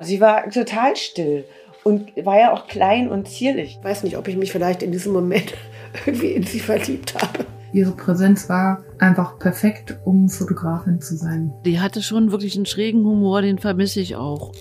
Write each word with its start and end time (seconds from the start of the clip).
Sie 0.00 0.20
war 0.20 0.48
total 0.50 0.94
still 0.96 1.44
und 1.82 2.12
war 2.24 2.38
ja 2.38 2.52
auch 2.52 2.68
klein 2.68 3.08
und 3.08 3.26
zierlich. 3.28 3.78
Ich 3.78 3.84
weiß 3.84 4.04
nicht, 4.04 4.16
ob 4.16 4.28
ich 4.28 4.36
mich 4.36 4.52
vielleicht 4.52 4.82
in 4.82 4.92
diesem 4.92 5.12
Moment 5.12 5.54
irgendwie 6.06 6.32
in 6.32 6.44
sie 6.44 6.60
verliebt 6.60 7.14
habe. 7.14 7.46
Ihre 7.72 7.92
Präsenz 7.92 8.48
war 8.48 8.84
einfach 8.98 9.38
perfekt, 9.38 9.98
um 10.04 10.28
Fotografin 10.28 11.00
zu 11.00 11.16
sein. 11.16 11.52
Die 11.64 11.80
hatte 11.80 12.00
schon 12.02 12.30
wirklich 12.30 12.56
einen 12.56 12.66
schrägen 12.66 13.04
Humor, 13.04 13.42
den 13.42 13.58
vermisse 13.58 14.00
ich 14.00 14.16
auch. 14.16 14.52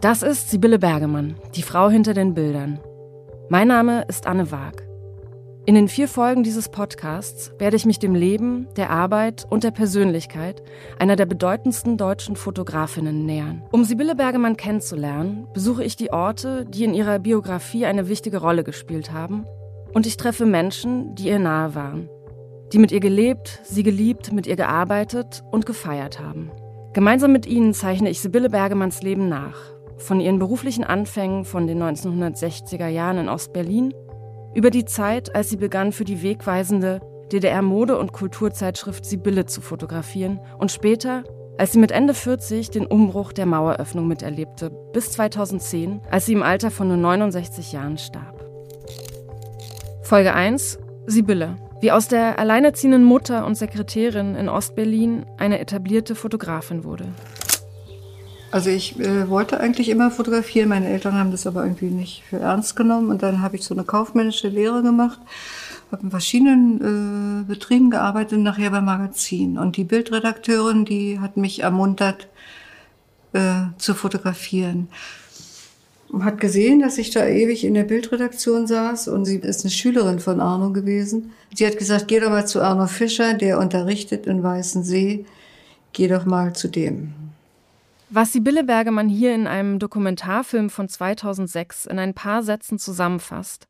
Das 0.00 0.22
ist 0.22 0.50
Sibylle 0.50 0.78
Bergemann, 0.78 1.36
die 1.56 1.62
Frau 1.62 1.90
hinter 1.90 2.14
den 2.14 2.34
Bildern. 2.34 2.78
Mein 3.48 3.68
Name 3.68 4.04
ist 4.08 4.26
Anne 4.26 4.50
Waag. 4.50 4.89
In 5.66 5.74
den 5.74 5.88
vier 5.88 6.08
Folgen 6.08 6.42
dieses 6.42 6.70
Podcasts 6.70 7.52
werde 7.58 7.76
ich 7.76 7.84
mich 7.84 7.98
dem 7.98 8.14
Leben, 8.14 8.66
der 8.76 8.88
Arbeit 8.88 9.46
und 9.50 9.62
der 9.62 9.70
Persönlichkeit 9.70 10.62
einer 10.98 11.16
der 11.16 11.26
bedeutendsten 11.26 11.98
deutschen 11.98 12.34
Fotografinnen 12.34 13.26
nähern. 13.26 13.62
Um 13.70 13.84
Sibylle 13.84 14.14
Bergemann 14.14 14.56
kennenzulernen, 14.56 15.46
besuche 15.52 15.84
ich 15.84 15.96
die 15.96 16.12
Orte, 16.12 16.64
die 16.64 16.84
in 16.84 16.94
ihrer 16.94 17.18
Biografie 17.18 17.84
eine 17.84 18.08
wichtige 18.08 18.38
Rolle 18.38 18.64
gespielt 18.64 19.12
haben, 19.12 19.44
und 19.92 20.06
ich 20.06 20.16
treffe 20.16 20.46
Menschen, 20.46 21.14
die 21.14 21.28
ihr 21.28 21.38
nahe 21.38 21.74
waren, 21.74 22.08
die 22.72 22.78
mit 22.78 22.90
ihr 22.90 23.00
gelebt, 23.00 23.60
sie 23.64 23.82
geliebt, 23.82 24.32
mit 24.32 24.46
ihr 24.46 24.56
gearbeitet 24.56 25.42
und 25.50 25.66
gefeiert 25.66 26.20
haben. 26.20 26.50
Gemeinsam 26.94 27.32
mit 27.32 27.44
ihnen 27.46 27.74
zeichne 27.74 28.08
ich 28.08 28.20
Sibylle 28.20 28.48
Bergemanns 28.48 29.02
Leben 29.02 29.28
nach, 29.28 29.58
von 29.98 30.20
ihren 30.20 30.38
beruflichen 30.38 30.84
Anfängen 30.84 31.44
von 31.44 31.66
den 31.66 31.82
1960er 31.82 32.88
Jahren 32.88 33.18
in 33.18 33.28
Ostberlin 33.28 33.92
über 34.54 34.70
die 34.70 34.84
Zeit, 34.84 35.34
als 35.34 35.50
sie 35.50 35.56
begann, 35.56 35.92
für 35.92 36.04
die 36.04 36.22
wegweisende 36.22 37.00
DDR-Mode- 37.32 37.98
und 37.98 38.12
Kulturzeitschrift 38.12 39.04
Sibylle 39.04 39.46
zu 39.46 39.60
fotografieren 39.60 40.40
und 40.58 40.72
später, 40.72 41.24
als 41.58 41.72
sie 41.72 41.78
mit 41.78 41.92
Ende 41.92 42.14
40 42.14 42.70
den 42.70 42.86
Umbruch 42.86 43.32
der 43.32 43.46
Maueröffnung 43.46 44.08
miterlebte, 44.08 44.70
bis 44.92 45.12
2010, 45.12 46.00
als 46.10 46.26
sie 46.26 46.32
im 46.32 46.42
Alter 46.42 46.70
von 46.70 46.88
nur 46.88 46.96
69 46.96 47.72
Jahren 47.72 47.98
starb. 47.98 48.44
Folge 50.02 50.34
1: 50.34 50.78
Sibylle. 51.06 51.56
Wie 51.80 51.92
aus 51.92 52.08
der 52.08 52.38
alleinerziehenden 52.38 53.04
Mutter 53.04 53.46
und 53.46 53.54
Sekretärin 53.54 54.34
in 54.34 54.48
Ostberlin 54.48 55.24
eine 55.38 55.60
etablierte 55.60 56.14
Fotografin 56.14 56.84
wurde. 56.84 57.06
Also 58.50 58.70
ich 58.70 58.98
äh, 58.98 59.28
wollte 59.28 59.60
eigentlich 59.60 59.88
immer 59.88 60.10
fotografieren, 60.10 60.68
meine 60.68 60.88
Eltern 60.88 61.14
haben 61.14 61.30
das 61.30 61.46
aber 61.46 61.62
irgendwie 61.62 61.86
nicht 61.86 62.24
für 62.28 62.38
ernst 62.38 62.74
genommen 62.74 63.08
und 63.08 63.22
dann 63.22 63.42
habe 63.42 63.56
ich 63.56 63.64
so 63.64 63.74
eine 63.74 63.84
kaufmännische 63.84 64.48
Lehre 64.48 64.82
gemacht, 64.82 65.20
habe 65.92 66.02
in 66.02 66.10
verschiedenen 66.10 67.44
äh, 67.44 67.44
Betrieben 67.48 67.90
gearbeitet 67.90 68.38
und 68.38 68.42
nachher 68.42 68.70
beim 68.70 68.86
Magazin. 68.86 69.56
Und 69.56 69.76
die 69.76 69.84
Bildredakteurin, 69.84 70.84
die 70.84 71.20
hat 71.20 71.36
mich 71.36 71.62
ermuntert 71.62 72.26
äh, 73.34 73.66
zu 73.78 73.94
fotografieren. 73.94 74.88
Hat 76.20 76.40
gesehen, 76.40 76.80
dass 76.80 76.98
ich 76.98 77.10
da 77.10 77.24
ewig 77.24 77.64
in 77.64 77.74
der 77.74 77.84
Bildredaktion 77.84 78.66
saß 78.66 79.06
und 79.08 79.26
sie 79.26 79.36
ist 79.36 79.64
eine 79.64 79.70
Schülerin 79.70 80.18
von 80.18 80.40
Arno 80.40 80.72
gewesen. 80.72 81.30
Sie 81.54 81.64
hat 81.64 81.78
gesagt, 81.78 82.08
geh 82.08 82.18
doch 82.18 82.30
mal 82.30 82.48
zu 82.48 82.60
Arno 82.60 82.88
Fischer, 82.88 83.34
der 83.34 83.60
unterrichtet 83.60 84.26
in 84.26 84.42
Weißensee. 84.42 85.24
Geh 85.92 86.08
doch 86.08 86.24
mal 86.26 86.52
zu 86.52 86.66
dem. 86.66 87.14
Was 88.12 88.32
Sibylle 88.32 88.64
Bergemann 88.64 89.08
hier 89.08 89.36
in 89.36 89.46
einem 89.46 89.78
Dokumentarfilm 89.78 90.68
von 90.68 90.88
2006 90.88 91.86
in 91.86 92.00
ein 92.00 92.12
paar 92.12 92.42
Sätzen 92.42 92.76
zusammenfasst, 92.76 93.68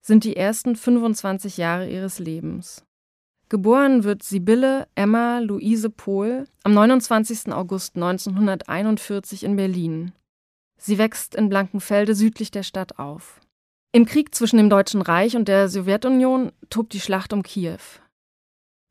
sind 0.00 0.24
die 0.24 0.34
ersten 0.34 0.76
25 0.76 1.58
Jahre 1.58 1.90
ihres 1.90 2.18
Lebens. 2.18 2.86
Geboren 3.50 4.02
wird 4.02 4.22
Sibylle 4.22 4.88
Emma 4.94 5.40
Luise 5.40 5.90
Pohl 5.90 6.46
am 6.64 6.72
29. 6.72 7.52
August 7.52 7.96
1941 7.96 9.44
in 9.44 9.56
Berlin. 9.56 10.12
Sie 10.78 10.96
wächst 10.96 11.34
in 11.34 11.50
Blankenfelde 11.50 12.14
südlich 12.14 12.50
der 12.50 12.62
Stadt 12.62 12.98
auf. 12.98 13.40
Im 13.92 14.06
Krieg 14.06 14.34
zwischen 14.34 14.56
dem 14.56 14.70
Deutschen 14.70 15.02
Reich 15.02 15.36
und 15.36 15.48
der 15.48 15.68
Sowjetunion 15.68 16.52
tobt 16.70 16.94
die 16.94 17.00
Schlacht 17.00 17.34
um 17.34 17.42
Kiew. 17.42 17.76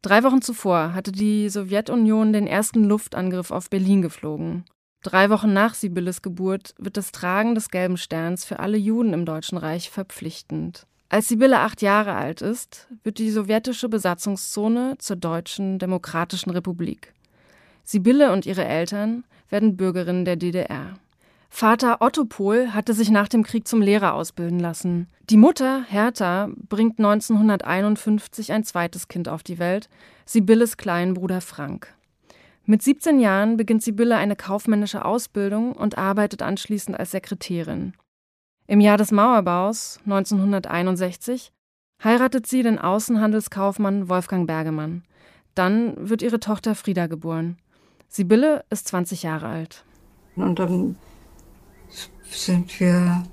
Drei 0.04 0.22
Wochen 0.22 0.44
zuvor 0.44 0.94
hatte 0.94 1.12
die 1.12 1.50
Sowjetunion 1.50 2.34
den 2.34 2.46
ersten 2.46 2.84
Luftangriff 2.84 3.50
auf 3.50 3.72
Berlin 3.72 4.04
geflogen. 4.04 4.64
Drei 5.02 5.32
Wochen 5.32 5.52
nach 5.52 5.74
Sibylles 5.74 6.22
Geburt 6.22 6.76
wird 6.78 6.96
das 6.96 7.12
Tragen 7.12 7.56
des 7.56 7.70
gelben 7.70 7.98
Sterns 7.98 8.46
für 8.46 8.60
alle 8.60 8.78
Juden 8.78 9.14
im 9.14 9.26
Deutschen 9.26 9.58
Reich 9.58 9.90
verpflichtend. 9.90 10.86
Als 11.10 11.28
Sibylle 11.28 11.60
acht 11.60 11.82
Jahre 11.82 12.14
alt 12.14 12.42
ist, 12.42 12.88
wird 13.04 13.18
die 13.18 13.32
sowjetische 13.32 13.90
Besatzungszone 13.90 14.96
zur 15.00 15.16
Deutschen 15.16 15.80
Demokratischen 15.80 16.52
Republik. 16.52 17.14
Sibylle 17.84 18.32
und 18.32 18.46
ihre 18.46 18.64
Eltern 18.64 19.24
werden 19.50 19.76
Bürgerinnen 19.76 20.24
der 20.24 20.36
DDR. 20.36 20.94
Vater 21.50 21.98
Otto 22.02 22.24
Pohl 22.24 22.74
hatte 22.74 22.94
sich 22.94 23.10
nach 23.10 23.28
dem 23.28 23.44
Krieg 23.44 23.68
zum 23.68 23.82
Lehrer 23.82 24.14
ausbilden 24.14 24.60
lassen. 24.60 25.08
Die 25.30 25.36
Mutter, 25.36 25.84
Hertha, 25.90 26.50
bringt 26.70 27.00
1951 27.00 28.54
ein 28.54 28.64
zweites 28.64 29.08
Kind 29.10 29.28
auf 29.28 29.44
die 29.44 29.60
Welt, 29.60 29.90
Sibylles 30.26 30.78
kleinen 30.78 31.16
Bruder 31.16 31.42
Frank. 31.42 31.94
Mit 32.66 32.84
17 32.84 33.20
Jahren 33.20 33.58
beginnt 33.58 33.84
Sibylle 33.84 34.18
eine 34.18 34.36
kaufmännische 34.36 35.04
Ausbildung 35.04 35.74
und 35.74 35.98
arbeitet 35.98 36.42
anschließend 36.42 37.00
als 37.00 37.12
Sekretärin. 37.12 37.94
Im 38.68 38.80
Jahr 38.80 38.98
des 38.98 39.12
Mauerbaus 39.12 40.00
1961 40.06 41.52
heiratet 42.04 42.48
sie 42.48 42.64
den 42.64 42.80
Außenhandelskaufmann 42.80 44.10
Wolfgang 44.10 44.48
Bergemann. 44.48 45.04
Dann 45.56 46.10
wird 46.10 46.22
ihre 46.22 46.40
Tochter 46.40 46.76
Frieda 46.76 47.08
geboren. 47.08 47.58
Sibylle 48.08 48.64
ist 48.70 48.88
20 48.88 49.24
Jahre 49.24 49.48
alt. 49.48 49.84
Und 50.36 50.60
dann 50.60 50.96
sind 52.24 52.80
wir 52.80 53.24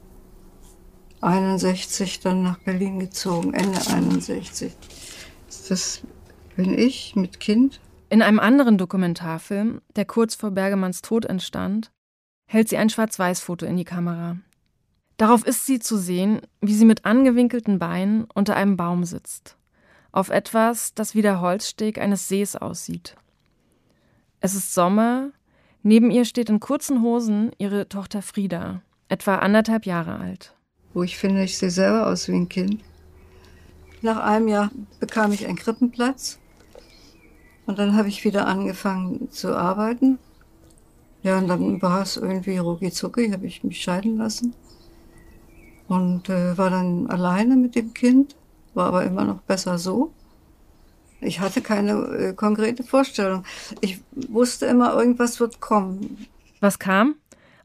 61 1.20 2.20
dann 2.20 2.42
nach 2.42 2.58
Berlin 2.58 2.98
gezogen, 2.98 3.54
Ende 3.54 3.78
61. 3.78 4.72
Das 5.68 6.02
bin 6.56 6.76
ich 6.76 7.14
mit 7.14 7.40
Kind 7.40 7.80
in 8.10 8.22
einem 8.22 8.40
anderen 8.40 8.78
Dokumentarfilm, 8.78 9.82
der 9.96 10.04
kurz 10.04 10.34
vor 10.34 10.50
Bergemanns 10.50 11.02
Tod 11.02 11.26
entstand, 11.26 11.90
hält 12.46 12.68
sie 12.68 12.78
ein 12.78 12.88
Schwarz-Weiß-Foto 12.88 13.66
in 13.66 13.76
die 13.76 13.84
Kamera. 13.84 14.38
Darauf 15.18 15.44
ist 15.44 15.66
sie 15.66 15.78
zu 15.78 15.98
sehen, 15.98 16.40
wie 16.60 16.74
sie 16.74 16.84
mit 16.84 17.04
angewinkelten 17.04 17.78
Beinen 17.78 18.24
unter 18.32 18.56
einem 18.56 18.76
Baum 18.76 19.04
sitzt, 19.04 19.56
auf 20.12 20.30
etwas, 20.30 20.94
das 20.94 21.14
wie 21.14 21.22
der 21.22 21.40
Holzsteg 21.40 21.98
eines 21.98 22.28
Sees 22.28 22.56
aussieht. 22.56 23.16
Es 24.40 24.54
ist 24.54 24.72
Sommer, 24.72 25.30
neben 25.82 26.10
ihr 26.10 26.24
steht 26.24 26.48
in 26.48 26.60
kurzen 26.60 27.02
Hosen 27.02 27.50
ihre 27.58 27.88
Tochter 27.88 28.22
Frieda, 28.22 28.82
etwa 29.08 29.36
anderthalb 29.36 29.84
Jahre 29.84 30.18
alt. 30.18 30.54
Wo 30.94 31.02
ich 31.02 31.18
finde, 31.18 31.42
ich 31.42 31.58
sehe 31.58 31.70
selber 31.70 32.06
aus 32.06 32.28
wie 32.28 32.34
ein 32.34 32.48
Kind. 32.48 32.80
Nach 34.00 34.18
einem 34.18 34.48
Jahr 34.48 34.70
bekam 35.00 35.32
ich 35.32 35.46
einen 35.46 35.56
Krippenplatz 35.56 36.38
und 37.68 37.78
dann 37.78 37.94
habe 37.94 38.08
ich 38.08 38.24
wieder 38.24 38.46
angefangen 38.46 39.30
zu 39.30 39.54
arbeiten. 39.54 40.18
Ja, 41.22 41.36
und 41.36 41.48
dann 41.48 41.82
war 41.82 42.00
es 42.00 42.16
irgendwie 42.16 42.56
rucki 42.56 42.90
zucki, 42.90 43.30
habe 43.30 43.46
ich 43.46 43.62
mich 43.62 43.82
scheiden 43.82 44.16
lassen. 44.16 44.54
Und 45.86 46.30
äh, 46.30 46.56
war 46.56 46.70
dann 46.70 47.10
alleine 47.10 47.56
mit 47.56 47.74
dem 47.74 47.92
Kind, 47.92 48.36
war 48.72 48.86
aber 48.86 49.04
immer 49.04 49.24
noch 49.24 49.42
besser 49.42 49.76
so. 49.76 50.12
Ich 51.20 51.40
hatte 51.40 51.60
keine 51.60 51.92
äh, 51.92 52.32
konkrete 52.32 52.84
Vorstellung. 52.84 53.44
Ich 53.82 54.00
wusste 54.12 54.64
immer, 54.64 54.94
irgendwas 54.94 55.38
wird 55.38 55.60
kommen. 55.60 56.26
Was 56.60 56.78
kam? 56.78 57.16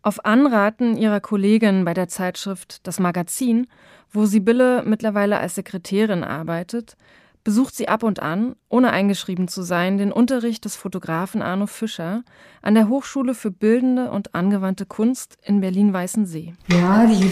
Auf 0.02 0.26
Anraten 0.26 0.98
ihrer 0.98 1.22
Kollegin 1.22 1.86
bei 1.86 1.94
der 1.94 2.10
Zeitschrift 2.10 2.86
Das 2.86 3.00
Magazin, 3.00 3.68
wo 4.12 4.26
Sibylle 4.26 4.84
mittlerweile 4.86 5.40
als 5.40 5.56
Sekretärin 5.56 6.26
arbeitet, 6.26 6.98
besucht 7.44 7.76
sie 7.76 7.88
ab 7.88 8.04
und 8.04 8.22
an, 8.22 8.56
ohne 8.70 8.92
eingeschrieben 8.92 9.48
zu 9.48 9.64
sein, 9.64 9.98
den 9.98 10.12
Unterricht 10.12 10.66
des 10.66 10.76
Fotografen 10.76 11.42
Arno 11.42 11.68
Fischer 11.68 12.24
an 12.62 12.74
der 12.74 12.88
Hochschule 12.88 13.34
für 13.34 13.52
Bildende 13.52 14.12
und 14.12 14.34
Angewandte 14.34 14.86
Kunst 14.86 15.38
in 15.44 15.60
Berlin-Weißensee. 15.62 16.54
Ja, 16.72 17.06
die 17.06 17.32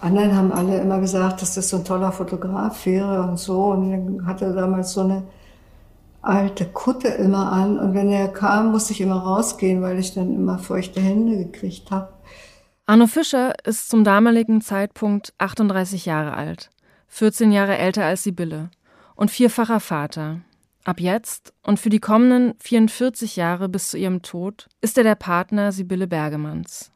anderen 0.00 0.34
haben 0.34 0.52
alle 0.52 0.80
immer 0.80 1.00
gesagt, 1.00 1.42
dass 1.42 1.54
das 1.54 1.68
so 1.68 1.78
ein 1.78 1.84
toller 1.84 2.12
Fotograf 2.12 2.86
wäre 2.86 3.22
und 3.22 3.38
so. 3.38 3.66
Und 3.66 3.90
dann 3.90 4.26
hatte 4.26 4.46
er 4.46 4.54
damals 4.54 4.92
so 4.92 5.02
eine 5.02 5.24
alte 6.22 6.64
Kutte 6.64 7.08
immer 7.08 7.52
an. 7.52 7.78
Und 7.78 7.94
wenn 7.94 8.10
er 8.10 8.28
kam, 8.28 8.72
musste 8.72 8.92
ich 8.94 9.00
immer 9.02 9.18
rausgehen, 9.18 9.82
weil 9.82 9.98
ich 9.98 10.14
dann 10.14 10.34
immer 10.34 10.58
feuchte 10.58 11.00
Hände 11.00 11.36
gekriegt 11.36 11.90
habe. 11.90 12.08
Arno 12.86 13.06
Fischer 13.06 13.54
ist 13.64 13.90
zum 13.90 14.04
damaligen 14.04 14.60
Zeitpunkt 14.60 15.34
38 15.38 16.06
Jahre 16.06 16.34
alt, 16.34 16.70
14 17.08 17.52
Jahre 17.52 17.78
älter 17.78 18.04
als 18.04 18.22
Sibylle 18.22 18.70
und 19.14 19.30
vierfacher 19.30 19.80
Vater. 19.80 20.40
Ab 20.84 21.00
jetzt 21.00 21.54
und 21.62 21.80
für 21.80 21.88
die 21.88 22.00
kommenden 22.00 22.54
44 22.60 23.36
Jahre 23.36 23.68
bis 23.68 23.90
zu 23.90 23.98
ihrem 23.98 24.22
Tod 24.22 24.68
ist 24.80 24.98
er 24.98 25.04
der 25.04 25.14
Partner 25.14 25.72
Sibylle 25.72 26.06
Bergemanns. 26.06 26.90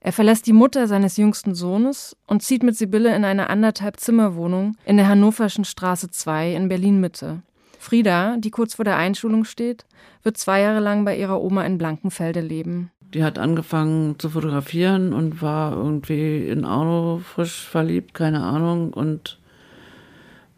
Er 0.00 0.12
verlässt 0.12 0.46
die 0.46 0.52
Mutter 0.52 0.86
seines 0.86 1.16
jüngsten 1.16 1.54
Sohnes 1.54 2.16
und 2.26 2.42
zieht 2.42 2.62
mit 2.62 2.76
Sibylle 2.76 3.14
in 3.14 3.24
eine 3.24 3.50
anderthalb 3.50 3.98
Zimmerwohnung 4.00 4.76
in 4.84 4.96
der 4.96 5.08
Hannoverschen 5.08 5.64
Straße 5.64 6.10
2 6.10 6.54
in 6.54 6.68
Berlin 6.68 7.00
Mitte. 7.00 7.42
Frieda, 7.78 8.36
die 8.38 8.50
kurz 8.50 8.74
vor 8.74 8.84
der 8.84 8.96
Einschulung 8.96 9.44
steht, 9.44 9.86
wird 10.22 10.36
zwei 10.36 10.60
Jahre 10.60 10.80
lang 10.80 11.04
bei 11.04 11.16
ihrer 11.16 11.40
Oma 11.40 11.64
in 11.64 11.78
Blankenfelde 11.78 12.40
leben. 12.40 12.90
Die 13.14 13.24
hat 13.24 13.38
angefangen 13.38 14.18
zu 14.18 14.28
fotografieren 14.30 15.12
und 15.12 15.40
war 15.40 15.72
irgendwie 15.74 16.46
in 16.48 16.64
Arno 16.64 17.18
frisch 17.24 17.66
verliebt, 17.66 18.12
keine 18.12 18.42
Ahnung. 18.42 18.92
Und 18.92 19.37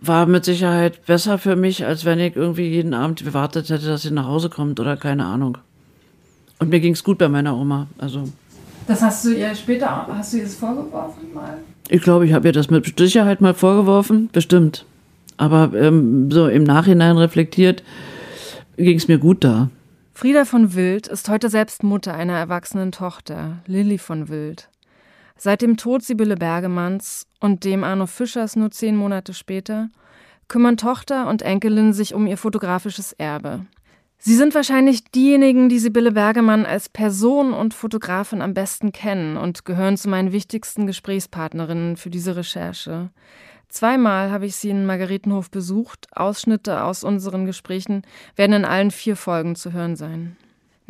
war 0.00 0.26
mit 0.26 0.44
Sicherheit 0.44 1.04
besser 1.06 1.38
für 1.38 1.56
mich, 1.56 1.84
als 1.84 2.04
wenn 2.04 2.18
ich 2.20 2.36
irgendwie 2.36 2.68
jeden 2.68 2.94
Abend 2.94 3.22
gewartet 3.22 3.68
hätte, 3.68 3.86
dass 3.86 4.02
sie 4.02 4.10
nach 4.10 4.26
Hause 4.26 4.48
kommt 4.48 4.80
oder 4.80 4.96
keine 4.96 5.26
Ahnung. 5.26 5.58
Und 6.58 6.70
mir 6.70 6.80
ging 6.80 6.94
es 6.94 7.04
gut 7.04 7.18
bei 7.18 7.28
meiner 7.28 7.56
Oma. 7.56 7.86
Also. 7.98 8.24
Das 8.86 9.02
hast 9.02 9.24
du 9.24 9.34
ihr 9.34 9.54
später, 9.54 10.06
hast 10.08 10.32
du 10.32 10.38
ihr 10.38 10.44
das 10.44 10.54
vorgeworfen 10.54 11.32
mal? 11.34 11.58
Ich 11.88 12.02
glaube, 12.02 12.26
ich 12.26 12.32
habe 12.32 12.48
ihr 12.48 12.52
das 12.52 12.70
mit 12.70 12.98
Sicherheit 12.98 13.40
mal 13.40 13.54
vorgeworfen, 13.54 14.30
bestimmt. 14.32 14.84
Aber 15.36 15.72
ähm, 15.74 16.30
so 16.30 16.48
im 16.48 16.64
Nachhinein 16.64 17.16
reflektiert 17.16 17.82
ging 18.76 18.96
es 18.96 19.08
mir 19.08 19.18
gut 19.18 19.44
da. 19.44 19.70
Frieda 20.14 20.44
von 20.44 20.74
Wild 20.74 21.08
ist 21.08 21.28
heute 21.28 21.48
selbst 21.48 21.82
Mutter 21.82 22.14
einer 22.14 22.34
erwachsenen 22.34 22.92
Tochter, 22.92 23.58
Lilly 23.66 23.96
von 23.96 24.28
Wild. 24.28 24.68
Seit 25.42 25.62
dem 25.62 25.78
Tod 25.78 26.02
Sibylle 26.02 26.36
Bergemanns 26.36 27.26
und 27.40 27.64
dem 27.64 27.82
Arno 27.82 28.04
Fischers 28.04 28.56
nur 28.56 28.70
zehn 28.72 28.94
Monate 28.94 29.32
später 29.32 29.88
kümmern 30.48 30.76
Tochter 30.76 31.28
und 31.28 31.40
Enkelin 31.40 31.94
sich 31.94 32.12
um 32.12 32.26
ihr 32.26 32.36
fotografisches 32.36 33.14
Erbe. 33.14 33.64
Sie 34.18 34.36
sind 34.36 34.54
wahrscheinlich 34.54 35.02
diejenigen, 35.04 35.70
die 35.70 35.78
Sibylle 35.78 36.12
Bergemann 36.12 36.66
als 36.66 36.90
Person 36.90 37.54
und 37.54 37.72
Fotografin 37.72 38.42
am 38.42 38.52
besten 38.52 38.92
kennen 38.92 39.38
und 39.38 39.64
gehören 39.64 39.96
zu 39.96 40.10
meinen 40.10 40.30
wichtigsten 40.30 40.86
Gesprächspartnerinnen 40.86 41.96
für 41.96 42.10
diese 42.10 42.36
Recherche. 42.36 43.08
Zweimal 43.70 44.30
habe 44.30 44.44
ich 44.44 44.56
sie 44.56 44.68
in 44.68 44.84
Margaretenhof 44.84 45.50
besucht. 45.50 46.08
Ausschnitte 46.14 46.84
aus 46.84 47.02
unseren 47.02 47.46
Gesprächen 47.46 48.02
werden 48.36 48.52
in 48.52 48.64
allen 48.66 48.90
vier 48.90 49.16
Folgen 49.16 49.56
zu 49.56 49.72
hören 49.72 49.96
sein. 49.96 50.36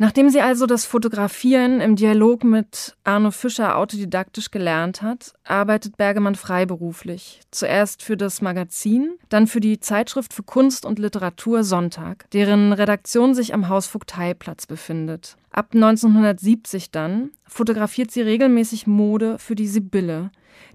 Nachdem 0.01 0.31
sie 0.31 0.41
also 0.41 0.65
das 0.65 0.85
Fotografieren 0.85 1.79
im 1.79 1.95
Dialog 1.95 2.43
mit 2.43 2.95
Arno 3.03 3.29
Fischer 3.29 3.77
autodidaktisch 3.77 4.49
gelernt 4.49 5.03
hat, 5.03 5.35
arbeitet 5.43 5.95
Bergemann 5.95 6.33
freiberuflich. 6.33 7.39
Zuerst 7.51 8.01
für 8.01 8.17
das 8.17 8.41
Magazin, 8.41 9.11
dann 9.29 9.45
für 9.45 9.59
die 9.59 9.79
Zeitschrift 9.79 10.33
für 10.33 10.41
Kunst 10.41 10.87
und 10.87 10.97
Literatur 10.97 11.63
Sonntag, 11.63 12.27
deren 12.31 12.73
Redaktion 12.73 13.35
sich 13.35 13.53
am 13.53 13.69
Hausvogteiplatz 13.69 14.65
befindet. 14.65 15.37
Ab 15.51 15.67
1970 15.75 16.89
dann 16.89 17.29
fotografiert 17.45 18.09
sie 18.09 18.21
regelmäßig 18.21 18.87
Mode 18.87 19.37
für 19.37 19.53
die 19.53 19.67
Sibylle, 19.67 20.31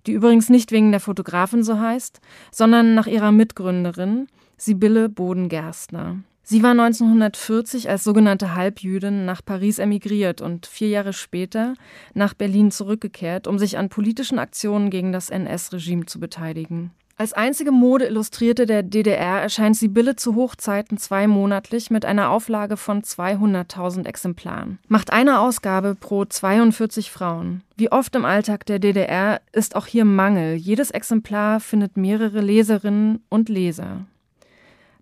die 0.06 0.12
übrigens 0.12 0.50
nicht 0.50 0.70
wegen 0.70 0.92
der 0.92 1.00
Fotografin 1.00 1.64
so 1.64 1.80
heißt, 1.80 2.20
sondern 2.52 2.94
nach 2.94 3.08
ihrer 3.08 3.32
Mitgründerin, 3.32 4.28
Sibylle 4.56 5.08
Boden-Gerstner. 5.08 6.18
Sie 6.48 6.62
war 6.62 6.70
1940 6.70 7.90
als 7.90 8.04
sogenannte 8.04 8.54
Halbjüdin 8.54 9.24
nach 9.24 9.44
Paris 9.44 9.80
emigriert 9.80 10.40
und 10.40 10.66
vier 10.66 10.86
Jahre 10.86 11.12
später 11.12 11.74
nach 12.14 12.34
Berlin 12.34 12.70
zurückgekehrt, 12.70 13.48
um 13.48 13.58
sich 13.58 13.78
an 13.78 13.88
politischen 13.88 14.38
Aktionen 14.38 14.88
gegen 14.90 15.10
das 15.10 15.28
NS-Regime 15.28 16.06
zu 16.06 16.20
beteiligen. 16.20 16.92
Als 17.16 17.32
einzige 17.32 17.72
Modeillustrierte 17.72 18.64
der 18.64 18.84
DDR 18.84 19.42
erscheint 19.42 19.74
Sibylle 19.74 20.14
zu 20.14 20.36
Hochzeiten 20.36 20.98
zweimonatlich 20.98 21.90
mit 21.90 22.04
einer 22.04 22.30
Auflage 22.30 22.76
von 22.76 23.02
200.000 23.02 24.06
Exemplaren. 24.06 24.78
Macht 24.86 25.12
eine 25.12 25.40
Ausgabe 25.40 25.96
pro 25.96 26.26
42 26.26 27.10
Frauen. 27.10 27.62
Wie 27.76 27.90
oft 27.90 28.14
im 28.14 28.24
Alltag 28.24 28.66
der 28.66 28.78
DDR 28.78 29.40
ist 29.50 29.74
auch 29.74 29.86
hier 29.86 30.04
Mangel. 30.04 30.54
Jedes 30.54 30.92
Exemplar 30.92 31.58
findet 31.58 31.96
mehrere 31.96 32.40
Leserinnen 32.40 33.24
und 33.30 33.48
Leser. 33.48 34.06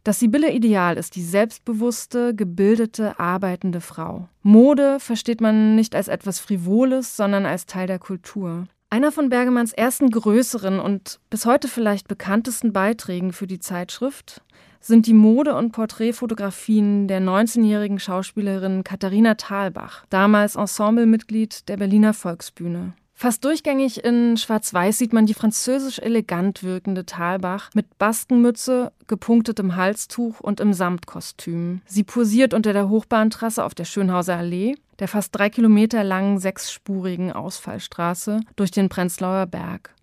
Das 0.05 0.21
Sibylle-Ideal 0.21 0.99
ist 0.99 1.17
die 1.17 1.23
selbstbewusste, 1.23 2.35
gebildete, 2.35 3.19
arbeitende 3.19 3.81
Frau. 3.81 4.29
Mode 4.43 5.01
versteht 5.01 5.41
man 5.41 5.77
nicht 5.77 5.95
als 5.95 6.09
etwas 6.09 6.39
Frivoles, 6.41 7.17
sondern 7.17 7.47
als 7.47 7.65
Teil 7.65 7.87
der 7.87 7.99
Kultur. 7.99 8.67
Einer 8.91 9.11
von 9.11 9.31
Bergemanns 9.31 9.73
ersten 9.73 10.11
größeren 10.11 10.79
und 10.79 11.21
bis 11.31 11.47
heute 11.47 11.69
vielleicht 11.69 12.07
bekanntesten 12.07 12.75
Beiträgen 12.75 13.33
für 13.33 13.47
die 13.47 13.61
Zeitschrift 13.61 14.43
sind 14.79 15.07
die 15.07 15.15
Mode- 15.15 15.57
und 15.57 15.73
Porträtfotografien 15.73 17.09
der 17.09 17.23
19-jährigen 17.23 17.99
Schauspielerin 17.99 18.85
Katharina 18.85 19.37
Thalbach, 19.37 20.05
damals 20.11 20.55
Ensemblemitglied 20.55 21.67
der 21.71 21.79
Berliner 21.79 22.13
Volksbühne. 22.13 22.93
Fast 23.25 23.43
durchgängig 23.43 24.05
in 24.05 24.37
Schwarz-Weiß 24.37 24.99
sieht 24.99 25.15
man 25.15 25.25
die 25.25 25.33
französisch 25.33 25.99
elegant 25.99 26.63
wirkende 26.63 27.07
Talbach 27.07 27.71
mit 27.73 27.97
Baskenmütze, 27.97 28.93
gepunktetem 29.07 29.77
Halstuch 29.77 30.41
und 30.41 30.61
im 30.61 30.75
Samtkostüm. 30.75 31.81
Sie 31.87 32.05
posiert 32.05 32.53
unter 32.53 32.75
der 32.75 32.91
Hochbahntrasse 32.91 33.65
auf 33.65 33.75
der 33.75 33.87
Schönhauser 33.87 34.37
Allee, 34.37 34.75
der 34.99 35.09
fast 35.09 35.35
drei 35.35 35.49
Kilometer 35.49 36.05
langen 36.05 36.39
sechsspurigen 36.39 37.33
Ausfallstraße 37.33 38.41
durch 38.57 38.73
den 38.73 38.91
Prenzlauer 38.91 39.47
Berg. 39.47 39.95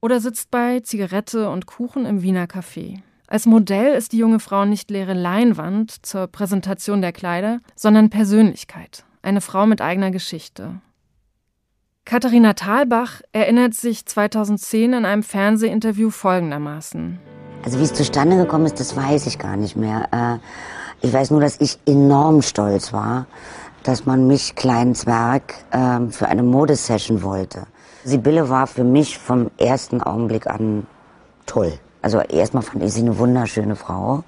Oder 0.00 0.20
sitzt 0.20 0.52
bei 0.52 0.78
Zigarette 0.78 1.50
und 1.50 1.66
Kuchen 1.66 2.06
im 2.06 2.22
Wiener 2.22 2.46
Café. 2.46 3.00
Als 3.26 3.46
Modell 3.46 3.94
ist 3.94 4.12
die 4.12 4.18
junge 4.18 4.38
Frau 4.38 4.64
nicht 4.64 4.92
leere 4.92 5.14
Leinwand 5.14 6.06
zur 6.06 6.28
Präsentation 6.28 7.00
der 7.00 7.10
Kleider, 7.10 7.58
sondern 7.74 8.10
Persönlichkeit. 8.10 9.04
Eine 9.22 9.40
Frau 9.40 9.66
mit 9.66 9.80
eigener 9.80 10.12
Geschichte. 10.12 10.80
Katharina 12.06 12.52
Thalbach 12.52 13.22
erinnert 13.32 13.72
sich 13.72 14.04
2010 14.04 14.92
in 14.92 15.04
einem 15.06 15.22
Fernsehinterview 15.22 16.10
folgendermaßen. 16.10 17.18
Also 17.64 17.78
wie 17.78 17.84
es 17.84 17.94
zustande 17.94 18.36
gekommen 18.36 18.66
ist, 18.66 18.78
das 18.78 18.94
weiß 18.94 19.26
ich 19.26 19.38
gar 19.38 19.56
nicht 19.56 19.74
mehr. 19.74 20.08
Äh, 20.12 21.06
ich 21.06 21.14
weiß 21.14 21.30
nur, 21.30 21.40
dass 21.40 21.62
ich 21.62 21.78
enorm 21.86 22.42
stolz 22.42 22.92
war, 22.92 23.26
dass 23.84 24.04
man 24.04 24.26
mich, 24.26 24.54
kleinen 24.54 24.94
Zwerg, 24.94 25.54
ähm, 25.72 26.10
für 26.10 26.28
eine 26.28 26.42
Modesession 26.42 27.22
wollte. 27.22 27.66
Sibylle 28.04 28.50
war 28.50 28.66
für 28.66 28.84
mich 28.84 29.18
vom 29.18 29.50
ersten 29.56 30.02
Augenblick 30.02 30.46
an 30.46 30.86
toll. 31.46 31.72
Also 32.02 32.20
erstmal 32.20 32.62
fand 32.62 32.82
ich 32.84 32.92
sie 32.92 33.00
eine 33.00 33.18
wunderschöne 33.18 33.76
Frau. 33.76 34.24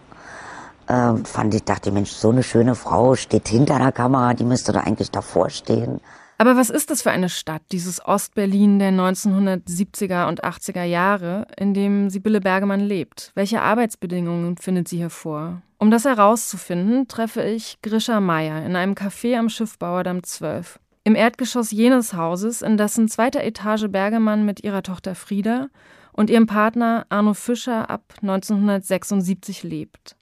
Ähm, 0.88 1.26
fand 1.26 1.54
ich, 1.54 1.64
dachte, 1.64 1.92
Mensch, 1.92 2.12
so 2.12 2.30
eine 2.30 2.42
schöne 2.42 2.74
Frau 2.74 3.16
steht 3.16 3.48
hinter 3.48 3.78
der 3.78 3.92
Kamera, 3.92 4.32
die 4.32 4.44
müsste 4.44 4.72
da 4.72 4.80
eigentlich 4.80 5.10
davor 5.10 5.50
stehen. 5.50 6.00
Aber 6.38 6.56
was 6.56 6.68
ist 6.68 6.90
das 6.90 7.02
für 7.02 7.10
eine 7.10 7.30
Stadt, 7.30 7.62
dieses 7.72 8.04
Ostberlin 8.04 8.78
der 8.78 8.92
1970er 8.92 10.28
und 10.28 10.44
80er 10.44 10.84
Jahre, 10.84 11.46
in 11.56 11.72
dem 11.72 12.10
Sibylle 12.10 12.40
Bergemann 12.40 12.80
lebt? 12.80 13.32
Welche 13.34 13.62
Arbeitsbedingungen 13.62 14.58
findet 14.58 14.88
sie 14.88 14.98
hier 14.98 15.10
vor? 15.10 15.62
Um 15.78 15.90
das 15.90 16.04
herauszufinden, 16.04 17.08
treffe 17.08 17.42
ich 17.42 17.78
Grisha 17.82 18.20
Meyer 18.20 18.64
in 18.64 18.76
einem 18.76 18.94
Café 18.94 19.38
am 19.38 19.48
Schiffbauerdamm 19.48 20.22
12. 20.22 20.78
Im 21.04 21.14
Erdgeschoss 21.14 21.70
jenes 21.70 22.14
Hauses, 22.14 22.62
in 22.62 22.76
dessen 22.76 23.08
zweiter 23.08 23.42
Etage 23.42 23.88
Bergemann 23.88 24.44
mit 24.44 24.64
ihrer 24.64 24.82
Tochter 24.82 25.14
Frieda 25.14 25.68
und 26.12 26.30
ihrem 26.30 26.46
Partner 26.46 27.06
Arno 27.10 27.32
Fischer 27.34 27.88
ab 27.88 28.14
1976 28.22 29.62
lebt. 29.62 30.16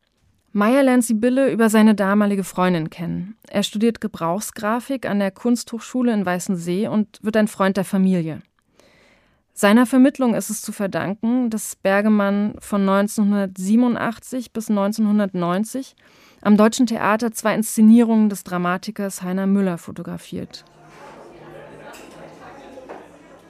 Meyer 0.56 0.84
lernt 0.84 1.02
Sibylle 1.02 1.50
über 1.50 1.68
seine 1.68 1.96
damalige 1.96 2.44
Freundin 2.44 2.88
kennen. 2.88 3.36
Er 3.48 3.64
studiert 3.64 4.00
Gebrauchsgrafik 4.00 5.04
an 5.04 5.18
der 5.18 5.32
Kunsthochschule 5.32 6.12
in 6.12 6.24
Weißensee 6.24 6.86
und 6.86 7.18
wird 7.22 7.36
ein 7.36 7.48
Freund 7.48 7.76
der 7.76 7.84
Familie. 7.84 8.40
Seiner 9.52 9.84
Vermittlung 9.84 10.36
ist 10.36 10.50
es 10.50 10.62
zu 10.62 10.70
verdanken, 10.70 11.50
dass 11.50 11.74
Bergemann 11.74 12.54
von 12.60 12.88
1987 12.88 14.52
bis 14.52 14.70
1990 14.70 15.96
am 16.40 16.56
Deutschen 16.56 16.86
Theater 16.86 17.32
zwei 17.32 17.56
Inszenierungen 17.56 18.28
des 18.28 18.44
Dramatikers 18.44 19.22
Heiner 19.22 19.48
Müller 19.48 19.76
fotografiert. 19.76 20.64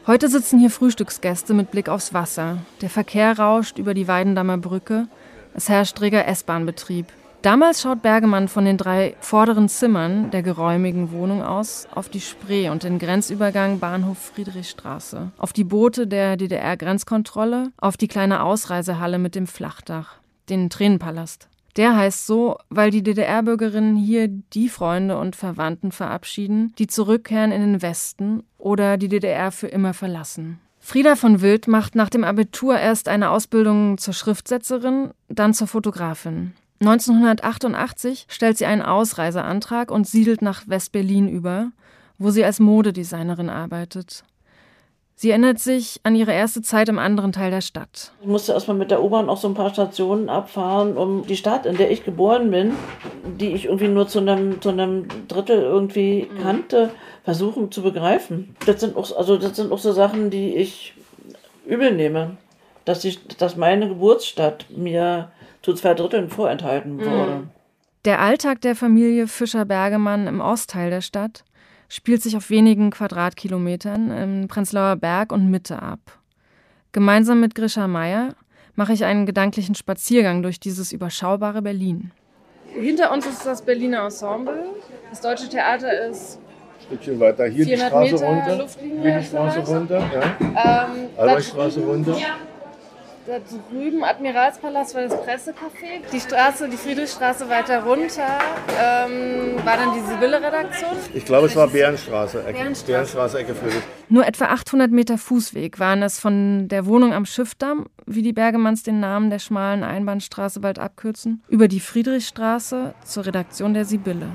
Heute 0.06 0.28
sitzen 0.28 0.58
hier 0.58 0.70
Frühstücksgäste 0.70 1.52
mit 1.52 1.70
Blick 1.70 1.90
aufs 1.90 2.14
Wasser. 2.14 2.62
Der 2.80 2.88
Verkehr 2.88 3.38
rauscht 3.38 3.76
über 3.76 3.92
die 3.92 4.08
Weidendammer 4.08 4.56
Brücke 4.56 5.06
es 5.54 5.68
herrscht 5.68 6.00
reger 6.00 6.26
S-Bahn-Betrieb. 6.26 7.06
Damals 7.42 7.82
schaut 7.82 8.00
Bergemann 8.00 8.48
von 8.48 8.64
den 8.64 8.78
drei 8.78 9.16
vorderen 9.20 9.68
Zimmern 9.68 10.30
der 10.30 10.42
geräumigen 10.42 11.12
Wohnung 11.12 11.42
aus 11.42 11.86
auf 11.94 12.08
die 12.08 12.22
Spree 12.22 12.70
und 12.70 12.84
den 12.84 12.98
Grenzübergang 12.98 13.80
Bahnhof 13.80 14.16
Friedrichstraße, 14.18 15.30
auf 15.36 15.52
die 15.52 15.64
Boote 15.64 16.06
der 16.06 16.38
DDR-Grenzkontrolle, 16.38 17.70
auf 17.76 17.98
die 17.98 18.08
kleine 18.08 18.42
Ausreisehalle 18.42 19.18
mit 19.18 19.34
dem 19.34 19.46
Flachdach, 19.46 20.16
den 20.48 20.70
Tränenpalast. 20.70 21.48
Der 21.76 21.96
heißt 21.96 22.26
so, 22.26 22.56
weil 22.70 22.90
die 22.90 23.02
DDR-Bürgerinnen 23.02 23.96
hier 23.96 24.28
die 24.28 24.70
Freunde 24.70 25.18
und 25.18 25.36
Verwandten 25.36 25.92
verabschieden, 25.92 26.72
die 26.78 26.86
zurückkehren 26.86 27.52
in 27.52 27.60
den 27.60 27.82
Westen 27.82 28.44
oder 28.56 28.96
die 28.96 29.08
DDR 29.08 29.52
für 29.52 29.66
immer 29.66 29.92
verlassen. 29.92 30.60
Frieda 30.86 31.16
von 31.16 31.40
Wild 31.40 31.66
macht 31.66 31.94
nach 31.94 32.10
dem 32.10 32.24
Abitur 32.24 32.78
erst 32.78 33.08
eine 33.08 33.30
Ausbildung 33.30 33.96
zur 33.96 34.12
Schriftsetzerin, 34.12 35.12
dann 35.30 35.54
zur 35.54 35.66
Fotografin. 35.66 36.52
1988 36.80 38.26
stellt 38.28 38.58
sie 38.58 38.66
einen 38.66 38.82
Ausreiseantrag 38.82 39.90
und 39.90 40.06
siedelt 40.06 40.42
nach 40.42 40.68
West-Berlin 40.68 41.26
über, 41.26 41.70
wo 42.18 42.30
sie 42.30 42.44
als 42.44 42.60
Modedesignerin 42.60 43.48
arbeitet. 43.48 44.24
Sie 45.16 45.30
erinnert 45.30 45.60
sich 45.60 46.00
an 46.02 46.16
ihre 46.16 46.32
erste 46.32 46.60
Zeit 46.60 46.88
im 46.88 46.98
anderen 46.98 47.30
Teil 47.30 47.52
der 47.52 47.60
Stadt. 47.60 48.12
Ich 48.20 48.26
musste 48.26 48.52
erstmal 48.52 48.76
mit 48.76 48.90
der 48.90 49.02
U-Bahn 49.02 49.28
auch 49.28 49.36
so 49.36 49.46
ein 49.46 49.54
paar 49.54 49.70
Stationen 49.70 50.28
abfahren, 50.28 50.96
um 50.96 51.24
die 51.26 51.36
Stadt, 51.36 51.66
in 51.66 51.76
der 51.76 51.90
ich 51.90 52.04
geboren 52.04 52.50
bin, 52.50 52.72
die 53.38 53.50
ich 53.50 53.66
irgendwie 53.66 53.88
nur 53.88 54.08
zu 54.08 54.18
einem, 54.18 54.60
zu 54.60 54.70
einem 54.70 55.06
Drittel 55.28 55.60
irgendwie 55.60 56.28
kannte, 56.42 56.90
versuchen 57.22 57.70
zu 57.70 57.82
begreifen. 57.82 58.56
Das 58.66 58.80
sind 58.80 58.96
auch, 58.96 59.16
also 59.16 59.36
das 59.36 59.54
sind 59.54 59.70
auch 59.70 59.78
so 59.78 59.92
Sachen, 59.92 60.30
die 60.30 60.56
ich 60.56 60.94
übel 61.64 61.92
nehme. 61.92 62.36
Dass, 62.84 63.02
ich, 63.04 63.26
dass 63.38 63.56
meine 63.56 63.88
Geburtsstadt 63.88 64.66
mir 64.68 65.30
zu 65.62 65.72
zwei 65.72 65.94
Dritteln 65.94 66.28
vorenthalten 66.28 67.00
wurde. 67.00 67.48
Der 68.04 68.20
Alltag 68.20 68.60
der 68.60 68.76
Familie 68.76 69.26
Fischer-Bergemann 69.26 70.26
im 70.26 70.42
Ostteil 70.42 70.90
der 70.90 71.00
Stadt 71.00 71.44
spielt 71.94 72.22
sich 72.22 72.36
auf 72.36 72.50
wenigen 72.50 72.90
Quadratkilometern 72.90 74.10
im 74.10 74.48
Prenzlauer 74.48 74.96
Berg 74.96 75.30
und 75.30 75.48
Mitte 75.48 75.80
ab. 75.80 76.00
Gemeinsam 76.90 77.38
mit 77.38 77.54
Grisha 77.54 77.86
Meyer 77.86 78.34
mache 78.74 78.92
ich 78.92 79.04
einen 79.04 79.26
gedanklichen 79.26 79.76
Spaziergang 79.76 80.42
durch 80.42 80.58
dieses 80.58 80.92
überschaubare 80.92 81.62
Berlin. 81.62 82.10
Hinter 82.74 83.12
uns 83.12 83.26
ist 83.26 83.46
das 83.46 83.62
Berliner 83.62 84.02
Ensemble. 84.06 84.70
Das 85.10 85.20
Deutsche 85.20 85.48
Theater 85.48 86.08
ist 86.08 86.40
Ein 86.40 86.84
Stückchen 86.86 87.20
weiter 87.20 87.46
hier 87.46 87.64
die 87.64 87.76
400 87.76 87.88
Straße 87.88 88.12
Meter 88.12 88.26
runter. 88.26 88.56
Luftlinie 88.56 89.00
Hier 89.00 89.18
die 89.20 89.26
Straße 89.26 89.58
runter, 89.60 89.98
ja. 90.12 90.86
ähm, 90.86 91.08
Albertstraße 91.16 91.80
runter. 91.80 92.16
Da 93.26 93.38
drüben 93.70 94.04
Admiralspalast 94.04 94.94
war 94.94 95.02
das 95.02 95.14
Pressecafé. 95.14 96.02
Die 96.12 96.20
Straße, 96.20 96.68
die 96.68 96.76
Friedrichstraße 96.76 97.48
weiter 97.48 97.82
runter 97.82 98.38
ähm, 98.78 99.56
war 99.64 99.76
dann 99.76 99.94
die 99.94 100.00
Sibylle-Redaktion. 100.00 100.90
Ich 101.14 101.24
glaube, 101.24 101.46
es 101.46 101.56
war 101.56 101.68
Bärenstraße, 101.68 102.40
Ecke, 102.44 102.58
Bärenstraße. 102.58 102.92
Bärenstraße, 102.92 103.38
Ecke 103.38 103.54
Friedrich. 103.54 103.82
Nur 104.08 104.26
etwa 104.26 104.46
800 104.46 104.90
Meter 104.90 105.16
Fußweg 105.16 105.78
waren 105.78 106.02
es 106.02 106.20
von 106.20 106.68
der 106.68 106.86
Wohnung 106.86 107.12
am 107.14 107.24
Schiffdamm, 107.24 107.86
wie 108.06 108.22
die 108.22 108.32
Bergemanns 108.32 108.82
den 108.82 109.00
Namen 109.00 109.30
der 109.30 109.38
schmalen 109.38 109.82
Einbahnstraße 109.82 110.60
bald 110.60 110.78
abkürzen, 110.78 111.42
über 111.48 111.68
die 111.68 111.80
Friedrichstraße 111.80 112.94
zur 113.04 113.26
Redaktion 113.26 113.72
der 113.72 113.86
Sibylle. 113.86 114.28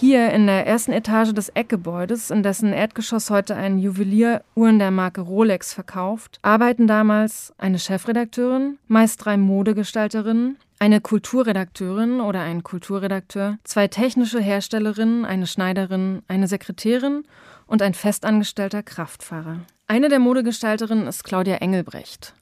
Hier 0.00 0.30
in 0.30 0.46
der 0.46 0.66
ersten 0.66 0.92
Etage 0.92 1.34
des 1.34 1.50
Eckgebäudes, 1.50 2.30
in 2.30 2.42
dessen 2.42 2.72
Erdgeschoss 2.72 3.28
heute 3.28 3.54
ein 3.54 3.78
Juwelier 3.78 4.42
Uhren 4.54 4.78
der 4.78 4.90
Marke 4.90 5.20
Rolex 5.20 5.74
verkauft, 5.74 6.38
arbeiten 6.40 6.86
damals 6.86 7.52
eine 7.58 7.78
Chefredakteurin, 7.78 8.78
meist 8.88 9.22
drei 9.22 9.36
Modegestalterinnen, 9.36 10.56
eine 10.78 11.02
Kulturredakteurin 11.02 12.22
oder 12.22 12.40
ein 12.40 12.62
Kulturredakteur, 12.62 13.58
zwei 13.62 13.88
technische 13.88 14.40
Herstellerinnen, 14.40 15.26
eine 15.26 15.46
Schneiderin, 15.46 16.22
eine 16.28 16.48
Sekretärin 16.48 17.24
und 17.66 17.82
ein 17.82 17.92
festangestellter 17.92 18.82
Kraftfahrer. 18.82 19.58
Eine 19.86 20.08
der 20.08 20.18
Modegestalterinnen 20.18 21.08
ist 21.08 21.24
Claudia 21.24 21.56
Engelbrecht. 21.56 22.32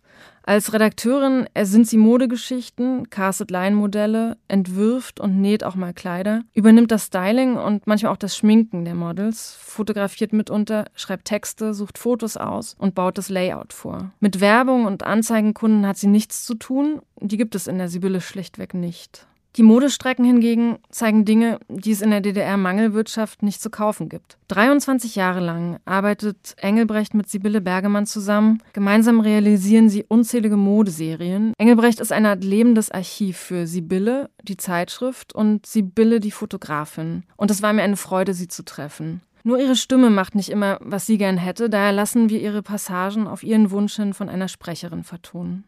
Als 0.42 0.73
Redakteurin 0.73 1.47
ersinnt 1.54 1.88
sie 1.88 1.99
Modegeschichten, 1.99 3.11
castet 3.11 3.50
Laienmodelle, 3.50 4.37
entwirft 4.49 5.21
und 5.21 5.40
näht 5.40 5.64
auch 5.64 5.75
mal 5.75 5.92
Kleider, 5.92 6.42
übernimmt 6.54 6.90
das 6.90 7.07
Styling 7.07 7.57
und 7.57 7.87
manchmal 7.87 8.12
auch 8.12 8.18
das 8.18 8.37
Schminken 8.37 8.85
der 8.85 8.95
Models, 8.95 9.57
fotografiert 9.61 10.33
mitunter, 10.33 10.87
schreibt 10.95 11.26
Texte, 11.26 11.75
sucht 11.75 11.99
Fotos 11.99 12.37
aus 12.37 12.75
und 12.78 12.95
baut 12.95 13.18
das 13.18 13.28
Layout 13.28 13.73
vor. 13.73 14.12
Mit 14.21 14.40
Werbung 14.40 14.87
und 14.87 15.02
Anzeigenkunden 15.02 15.87
hat 15.87 15.99
sie 15.99 16.09
nichts 16.09 16.45
zu 16.45 16.54
tun, 16.54 17.02
die 17.21 17.37
gibt 17.37 17.54
es 17.54 17.66
in 17.66 17.78
der 17.78 17.88
Sibylle 17.88 18.21
schlichtweg 18.21 18.75
nicht. 18.75 19.26
Die 19.58 19.64
Modestrecken 19.64 20.24
hingegen 20.24 20.78
zeigen 20.88 21.24
Dinge, 21.24 21.58
die 21.68 21.90
es 21.90 22.00
in 22.00 22.10
der 22.10 22.20
DDR-Mangelwirtschaft 22.20 23.42
nicht 23.42 23.60
zu 23.60 23.70
kaufen 23.70 24.08
gibt. 24.08 24.38
23 24.46 25.16
Jahre 25.16 25.40
lang 25.40 25.80
arbeitet 25.84 26.54
Engelbrecht 26.58 27.12
mit 27.12 27.28
Sibylle 27.28 27.60
Bergemann 27.60 28.06
zusammen. 28.06 28.62
Gemeinsam 28.72 29.18
realisieren 29.18 29.88
sie 29.88 30.04
unzählige 30.04 30.56
Modeserien. 30.56 31.54
Engelbrecht 31.58 31.98
ist 31.98 32.12
eine 32.12 32.28
Art 32.28 32.44
lebendes 32.44 32.92
Archiv 32.92 33.36
für 33.36 33.66
Sibylle, 33.66 34.30
die 34.44 34.56
Zeitschrift, 34.56 35.34
und 35.34 35.66
Sibylle, 35.66 36.20
die 36.20 36.30
Fotografin. 36.30 37.24
Und 37.36 37.50
es 37.50 37.60
war 37.60 37.72
mir 37.72 37.82
eine 37.82 37.96
Freude, 37.96 38.34
sie 38.34 38.46
zu 38.46 38.64
treffen. 38.64 39.22
Nur 39.42 39.58
ihre 39.58 39.74
Stimme 39.74 40.10
macht 40.10 40.36
nicht 40.36 40.50
immer, 40.50 40.78
was 40.82 41.06
sie 41.06 41.18
gern 41.18 41.36
hätte, 41.36 41.68
daher 41.68 41.92
lassen 41.92 42.30
wir 42.30 42.40
ihre 42.40 42.62
Passagen 42.62 43.26
auf 43.26 43.42
ihren 43.42 43.72
Wunsch 43.72 43.96
hin 43.96 44.14
von 44.14 44.28
einer 44.28 44.46
Sprecherin 44.46 45.02
vertonen. 45.02 45.64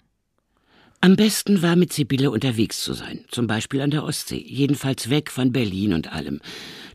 Am 1.02 1.16
besten 1.16 1.62
war 1.62 1.76
mit 1.76 1.94
Sibylle 1.94 2.30
unterwegs 2.30 2.82
zu 2.82 2.92
sein, 2.92 3.24
zum 3.28 3.46
Beispiel 3.46 3.80
an 3.80 3.90
der 3.90 4.04
Ostsee, 4.04 4.44
jedenfalls 4.46 5.08
weg 5.08 5.30
von 5.30 5.50
Berlin 5.50 5.94
und 5.94 6.12
allem. 6.12 6.40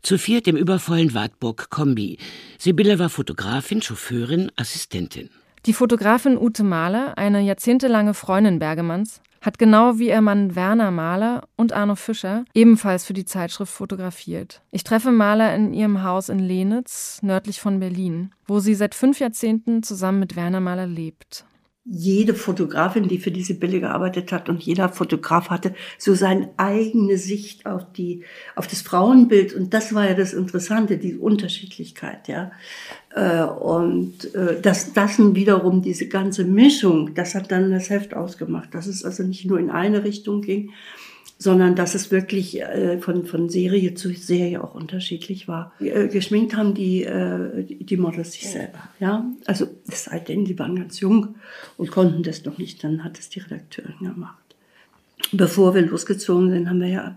Zu 0.00 0.16
viert 0.16 0.46
im 0.46 0.56
übervollen 0.56 1.12
Wartburg 1.12 1.70
Kombi. 1.70 2.18
Sibylle 2.56 3.00
war 3.00 3.08
Fotografin, 3.08 3.82
Chauffeurin, 3.82 4.52
Assistentin. 4.54 5.28
Die 5.66 5.72
Fotografin 5.72 6.38
Ute 6.38 6.62
Mahler, 6.62 7.18
eine 7.18 7.40
jahrzehntelange 7.40 8.14
Freundin 8.14 8.60
Bergemanns, 8.60 9.20
hat 9.40 9.58
genau 9.58 9.98
wie 9.98 10.10
ihr 10.10 10.20
Mann 10.20 10.54
Werner 10.54 10.92
Mahler 10.92 11.48
und 11.56 11.72
Arno 11.72 11.96
Fischer 11.96 12.44
ebenfalls 12.54 13.04
für 13.04 13.12
die 13.12 13.24
Zeitschrift 13.24 13.72
fotografiert. 13.72 14.62
Ich 14.70 14.84
treffe 14.84 15.10
Mahler 15.10 15.52
in 15.56 15.74
ihrem 15.74 16.04
Haus 16.04 16.28
in 16.28 16.38
Lenitz, 16.38 17.18
nördlich 17.22 17.60
von 17.60 17.80
Berlin, 17.80 18.30
wo 18.46 18.60
sie 18.60 18.76
seit 18.76 18.94
fünf 18.94 19.18
Jahrzehnten 19.18 19.82
zusammen 19.82 20.20
mit 20.20 20.36
Werner 20.36 20.60
Mahler 20.60 20.86
lebt. 20.86 21.44
Jede 21.88 22.34
Fotografin, 22.34 23.06
die 23.06 23.18
für 23.18 23.30
diese 23.30 23.54
Bilder 23.54 23.78
gearbeitet 23.80 24.32
hat 24.32 24.48
und 24.48 24.62
jeder 24.62 24.88
Fotograf 24.88 25.50
hatte 25.50 25.72
so 25.98 26.14
seine 26.14 26.50
eigene 26.56 27.16
Sicht 27.16 27.64
auf 27.64 27.92
die, 27.92 28.24
auf 28.56 28.66
das 28.66 28.82
Frauenbild. 28.82 29.54
Und 29.54 29.72
das 29.72 29.94
war 29.94 30.08
ja 30.08 30.14
das 30.14 30.32
Interessante, 30.32 30.98
die 30.98 31.16
Unterschiedlichkeit, 31.16 32.26
ja. 32.26 32.50
Äh, 33.14 33.44
Und 33.44 34.34
äh, 34.34 34.60
das, 34.60 34.94
das 34.94 35.18
wiederum, 35.18 35.80
diese 35.80 36.08
ganze 36.08 36.44
Mischung, 36.44 37.14
das 37.14 37.36
hat 37.36 37.52
dann 37.52 37.70
das 37.70 37.88
Heft 37.88 38.14
ausgemacht, 38.14 38.74
dass 38.74 38.86
es 38.86 39.04
also 39.04 39.22
nicht 39.22 39.44
nur 39.44 39.60
in 39.60 39.70
eine 39.70 40.02
Richtung 40.02 40.42
ging, 40.42 40.70
sondern 41.38 41.74
dass 41.74 41.94
es 41.94 42.10
wirklich 42.10 42.60
äh, 42.60 42.98
von, 42.98 43.26
von 43.26 43.48
Serie 43.48 43.94
zu 43.94 44.10
Serie 44.12 44.62
auch 44.62 44.74
unterschiedlich 44.74 45.48
war. 45.48 45.72
Äh, 45.80 46.08
geschminkt 46.08 46.56
haben 46.56 46.74
die, 46.74 47.04
äh, 47.04 47.64
die 47.64 47.96
Models 47.96 48.32
sich 48.32 48.48
selber. 48.48 48.88
Ja? 49.00 49.26
Also 49.44 49.66
es 49.88 50.04
sei 50.04 50.18
denn, 50.20 50.44
die 50.44 50.58
waren 50.58 50.76
ganz 50.76 51.00
jung 51.00 51.34
und 51.76 51.90
konnten 51.90 52.22
das 52.22 52.44
noch 52.44 52.56
nicht, 52.56 52.82
dann 52.82 53.04
hat 53.04 53.18
es 53.18 53.28
die 53.28 53.40
Redakteurin 53.40 53.98
gemacht. 54.00 54.38
Bevor 55.32 55.74
wir 55.74 55.82
losgezogen 55.82 56.50
sind, 56.50 56.68
haben 56.68 56.80
wir 56.80 56.88
ja 56.88 57.16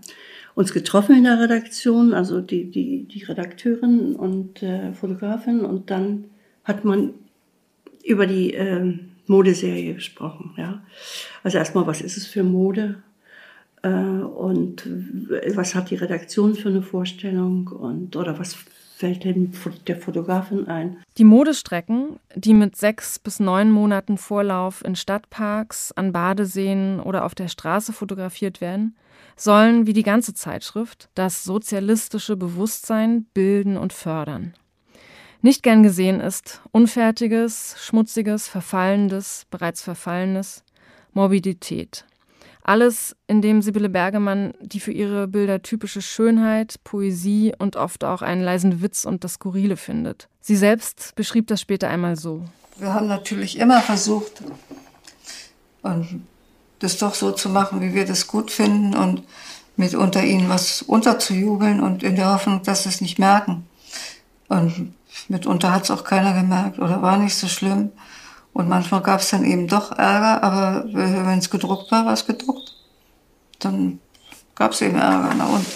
uns 0.54 0.72
getroffen 0.72 1.16
in 1.16 1.24
der 1.24 1.40
Redaktion, 1.40 2.12
also 2.12 2.40
die, 2.40 2.70
die, 2.70 3.04
die 3.04 3.24
Redakteurin 3.24 4.16
und 4.16 4.62
äh, 4.62 4.92
Fotografin 4.92 5.60
und 5.60 5.90
dann 5.90 6.24
hat 6.64 6.84
man 6.84 7.14
über 8.04 8.26
die 8.26 8.52
ähm, 8.52 9.12
Modeserie 9.26 9.94
gesprochen. 9.94 10.52
Ja? 10.58 10.82
Also 11.42 11.56
erstmal, 11.56 11.86
was 11.86 12.02
ist 12.02 12.16
es 12.16 12.26
für 12.26 12.42
Mode? 12.42 13.02
Äh, 13.82 13.88
und 13.88 14.88
was 15.54 15.74
hat 15.74 15.90
die 15.90 15.96
Redaktion 15.96 16.54
für 16.54 16.68
eine 16.68 16.82
Vorstellung 16.82 17.68
und 17.68 18.16
oder 18.16 18.38
was 18.38 18.56
fällt 19.00 19.24
denn 19.24 19.52
der 19.86 19.96
Fotografin 19.96 20.68
ein? 20.68 20.98
Die 21.16 21.24
Modestrecken, 21.24 22.20
die 22.34 22.52
mit 22.52 22.76
sechs 22.76 23.18
bis 23.18 23.40
neun 23.40 23.70
Monaten 23.70 24.18
Vorlauf 24.18 24.84
in 24.84 24.94
Stadtparks, 24.94 25.92
an 25.92 26.12
Badeseen 26.12 27.00
oder 27.00 27.24
auf 27.24 27.34
der 27.34 27.48
Straße 27.48 27.94
fotografiert 27.94 28.60
werden, 28.60 28.94
sollen, 29.36 29.86
wie 29.86 29.94
die 29.94 30.02
ganze 30.02 30.34
Zeitschrift, 30.34 31.08
das 31.14 31.44
sozialistische 31.44 32.36
Bewusstsein 32.36 33.24
bilden 33.32 33.78
und 33.78 33.94
fördern. 33.94 34.52
Nicht 35.40 35.62
gern 35.62 35.82
gesehen 35.82 36.20
ist 36.20 36.60
unfertiges, 36.70 37.76
schmutziges, 37.78 38.48
verfallendes, 38.48 39.46
bereits 39.50 39.80
verfallenes, 39.80 40.62
Morbidität. 41.14 42.04
Alles, 42.62 43.16
in 43.26 43.42
dem 43.42 43.62
Sibylle 43.62 43.88
Bergemann 43.88 44.54
die 44.60 44.80
für 44.80 44.92
ihre 44.92 45.26
Bilder 45.28 45.62
typische 45.62 46.02
Schönheit, 46.02 46.76
Poesie 46.84 47.52
und 47.58 47.76
oft 47.76 48.04
auch 48.04 48.22
einen 48.22 48.42
leisen 48.42 48.82
Witz 48.82 49.04
und 49.04 49.24
das 49.24 49.34
Skurrile 49.34 49.76
findet. 49.76 50.28
Sie 50.40 50.56
selbst 50.56 51.14
beschrieb 51.14 51.46
das 51.46 51.60
später 51.60 51.88
einmal 51.88 52.16
so. 52.16 52.44
Wir 52.78 52.94
haben 52.94 53.08
natürlich 53.08 53.58
immer 53.58 53.80
versucht, 53.80 54.42
das 56.78 56.98
doch 56.98 57.14
so 57.14 57.32
zu 57.32 57.48
machen, 57.48 57.80
wie 57.80 57.94
wir 57.94 58.04
das 58.06 58.26
gut 58.26 58.50
finden 58.50 58.94
und 58.96 59.22
mit 59.76 59.94
unter 59.94 60.22
ihnen 60.22 60.48
was 60.48 60.82
unterzujubeln 60.82 61.80
und 61.80 62.02
in 62.02 62.16
der 62.16 62.32
Hoffnung, 62.32 62.62
dass 62.62 62.82
sie 62.82 62.88
es 62.90 63.00
nicht 63.00 63.18
merken. 63.18 63.66
Und 64.48 64.94
mitunter 65.28 65.72
hat 65.72 65.84
es 65.84 65.90
auch 65.90 66.04
keiner 66.04 66.34
gemerkt 66.34 66.78
oder 66.78 67.02
war 67.02 67.18
nicht 67.18 67.34
so 67.34 67.48
schlimm. 67.48 67.90
Und 68.52 68.68
manchmal 68.68 69.02
gab 69.02 69.20
es 69.20 69.30
dann 69.30 69.44
eben 69.44 69.68
doch 69.68 69.92
Ärger, 69.92 70.42
aber 70.42 70.84
wenn 70.92 71.38
es 71.38 71.50
gedruckt 71.50 71.90
war, 71.90 72.06
war 72.06 72.12
es 72.12 72.26
gedruckt. 72.26 72.74
Dann 73.58 74.00
gab 74.54 74.72
es 74.72 74.82
eben 74.82 74.96
Ärger. 74.96 75.32
Na 75.36 75.46
und? 75.46 75.66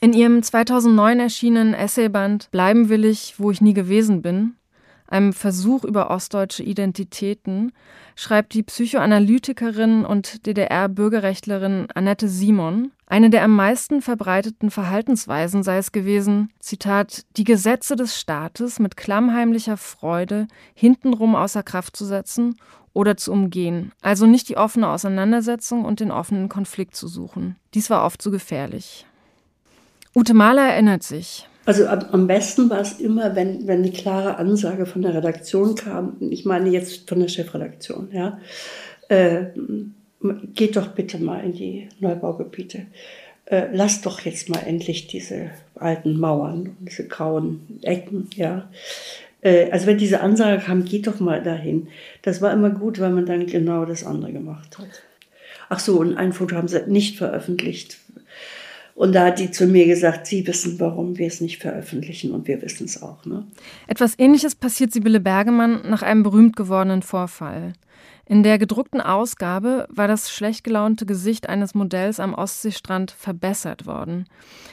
In 0.00 0.12
ihrem 0.12 0.42
2009 0.42 1.20
erschienenen 1.20 1.74
Essayband 1.74 2.50
Bleiben 2.50 2.88
will 2.88 3.04
ich, 3.04 3.34
wo 3.38 3.50
ich 3.50 3.60
nie 3.60 3.74
gewesen 3.74 4.22
bin, 4.22 4.56
einem 5.08 5.32
Versuch 5.32 5.84
über 5.84 6.10
ostdeutsche 6.10 6.62
Identitäten, 6.62 7.72
schreibt 8.14 8.54
die 8.54 8.62
Psychoanalytikerin 8.62 10.04
und 10.04 10.46
DDR-Bürgerrechtlerin 10.46 11.88
Annette 11.94 12.28
Simon, 12.28 12.92
eine 13.06 13.30
der 13.30 13.44
am 13.44 13.54
meisten 13.54 14.02
verbreiteten 14.02 14.70
Verhaltensweisen 14.70 15.62
sei 15.62 15.78
es 15.78 15.92
gewesen, 15.92 16.50
Zitat, 16.58 17.24
die 17.36 17.44
Gesetze 17.44 17.94
des 17.94 18.18
Staates 18.18 18.80
mit 18.80 18.96
klammheimlicher 18.96 19.76
Freude 19.76 20.48
hintenrum 20.74 21.36
außer 21.36 21.62
Kraft 21.62 21.96
zu 21.96 22.04
setzen 22.04 22.56
oder 22.92 23.16
zu 23.16 23.30
umgehen, 23.30 23.92
also 24.00 24.26
nicht 24.26 24.48
die 24.48 24.56
offene 24.56 24.88
Auseinandersetzung 24.88 25.84
und 25.84 26.00
den 26.00 26.10
offenen 26.10 26.48
Konflikt 26.48 26.96
zu 26.96 27.06
suchen. 27.06 27.56
Dies 27.74 27.90
war 27.90 28.04
oft 28.04 28.20
zu 28.22 28.30
gefährlich. 28.30 29.06
Ute 30.14 30.32
Mahler 30.32 30.66
erinnert 30.66 31.02
sich. 31.02 31.46
Also 31.66 31.86
am 31.88 32.28
besten 32.28 32.70
war 32.70 32.80
es 32.80 33.00
immer, 33.00 33.34
wenn, 33.34 33.66
wenn 33.66 33.82
eine 33.82 33.90
klare 33.90 34.36
Ansage 34.36 34.86
von 34.86 35.02
der 35.02 35.14
Redaktion 35.14 35.74
kam. 35.74 36.16
Ich 36.20 36.44
meine 36.44 36.70
jetzt 36.70 37.08
von 37.08 37.18
der 37.18 37.28
Chefredaktion. 37.28 38.08
Ja, 38.12 38.38
äh, 39.08 39.46
geht 40.54 40.76
doch 40.76 40.88
bitte 40.88 41.18
mal 41.18 41.40
in 41.40 41.52
die 41.52 41.88
Neubaugebiete. 41.98 42.86
Äh, 43.46 43.66
lasst 43.72 44.06
doch 44.06 44.20
jetzt 44.20 44.48
mal 44.48 44.60
endlich 44.64 45.08
diese 45.08 45.50
alten 45.74 46.18
Mauern, 46.18 46.76
diese 46.80 47.06
grauen 47.06 47.80
Ecken. 47.82 48.28
Ja, 48.36 48.68
äh, 49.42 49.70
also 49.70 49.86
wenn 49.86 49.98
diese 49.98 50.20
Ansage 50.20 50.62
kam, 50.62 50.84
geht 50.84 51.06
doch 51.08 51.20
mal 51.20 51.42
dahin. 51.42 51.88
Das 52.22 52.40
war 52.42 52.52
immer 52.52 52.70
gut, 52.70 53.00
weil 53.00 53.10
man 53.10 53.26
dann 53.26 53.46
genau 53.46 53.84
das 53.84 54.04
andere 54.04 54.32
gemacht 54.32 54.78
hat. 54.78 55.02
Ach 55.68 55.80
so, 55.80 55.98
und 55.98 56.16
ein 56.16 56.32
Foto 56.32 56.54
haben 56.54 56.68
sie 56.68 56.84
nicht 56.86 57.18
veröffentlicht, 57.18 57.98
und 58.96 59.12
da 59.12 59.26
hat 59.26 59.38
die 59.38 59.50
zu 59.50 59.66
mir 59.66 59.86
gesagt, 59.86 60.26
sie 60.26 60.46
wissen, 60.46 60.80
warum 60.80 61.18
wir 61.18 61.26
es 61.26 61.42
nicht 61.42 61.60
veröffentlichen 61.60 62.32
und 62.32 62.48
wir 62.48 62.62
wissen 62.62 62.86
es 62.86 63.02
auch. 63.02 63.26
Ne? 63.26 63.46
Etwas 63.86 64.18
Ähnliches 64.18 64.54
passiert 64.54 64.90
Sibylle 64.90 65.20
Bergemann 65.20 65.82
nach 65.88 66.02
einem 66.02 66.22
berühmt 66.22 66.56
gewordenen 66.56 67.02
Vorfall. 67.02 67.74
In 68.24 68.42
der 68.42 68.58
gedruckten 68.58 69.02
Ausgabe 69.02 69.86
war 69.90 70.08
das 70.08 70.30
schlecht 70.30 70.64
gelaunte 70.64 71.04
Gesicht 71.04 71.46
eines 71.46 71.74
Modells 71.74 72.18
am 72.18 72.32
Ostseestrand 72.32 73.10
verbessert 73.10 73.86
worden, 73.86 74.24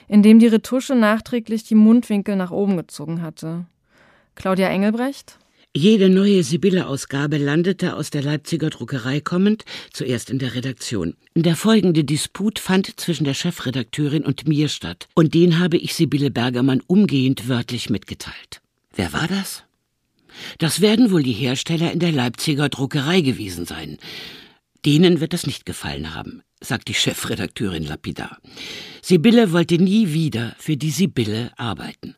indem 0.07 0.39
die 0.39 0.47
Retusche 0.47 0.95
nachträglich 0.95 1.65
die 1.65 1.75
Mundwinkel 1.75 2.37
nach 2.37 2.51
oben 2.51 2.77
gezogen 2.77 3.21
hatte. 3.21 3.65
Claudia 4.35 4.69
Engelbrecht? 4.69 5.37
Jede 5.75 6.07
neue 6.07 6.43
Sibylle-Ausgabe 6.43 7.37
landete 7.37 7.95
aus 7.95 8.11
der 8.11 8.21
Leipziger 8.21 8.69
Druckerei 8.69 9.21
kommend 9.21 9.65
zuerst 9.91 10.29
in 10.29 10.37
der 10.37 10.53
Redaktion. 10.53 11.15
Der 11.33 11.55
folgende 11.55 12.03
Disput 12.03 12.59
fand 12.59 12.99
zwischen 12.99 13.23
der 13.23 13.33
Chefredakteurin 13.33 14.23
und 14.23 14.47
mir 14.47 14.69
statt, 14.69 15.07
und 15.15 15.33
den 15.33 15.57
habe 15.57 15.77
ich 15.77 15.95
Sibylle 15.95 16.29
Bergermann 16.29 16.83
umgehend 16.85 17.49
wörtlich 17.49 17.89
mitgeteilt. 17.89 18.61
Wer 18.95 19.13
war 19.13 19.27
das? 19.27 19.63
Das 20.59 20.79
werden 20.79 21.09
wohl 21.09 21.23
die 21.23 21.33
Hersteller 21.33 21.91
in 21.91 21.99
der 21.99 22.11
Leipziger 22.11 22.69
Druckerei 22.69 23.21
gewesen 23.21 23.65
sein. 23.65 23.97
Denen 24.85 25.21
wird 25.21 25.33
das 25.33 25.47
nicht 25.47 25.65
gefallen 25.65 26.13
haben, 26.13 26.43
sagt 26.61 26.87
die 26.87 26.93
Chefredakteurin 26.93 27.83
lapidar. 27.83 28.37
Sibylle 29.01 29.51
wollte 29.51 29.79
nie 29.79 30.13
wieder 30.13 30.55
für 30.59 30.77
die 30.77 30.91
Sibylle 30.91 31.51
arbeiten. 31.57 32.13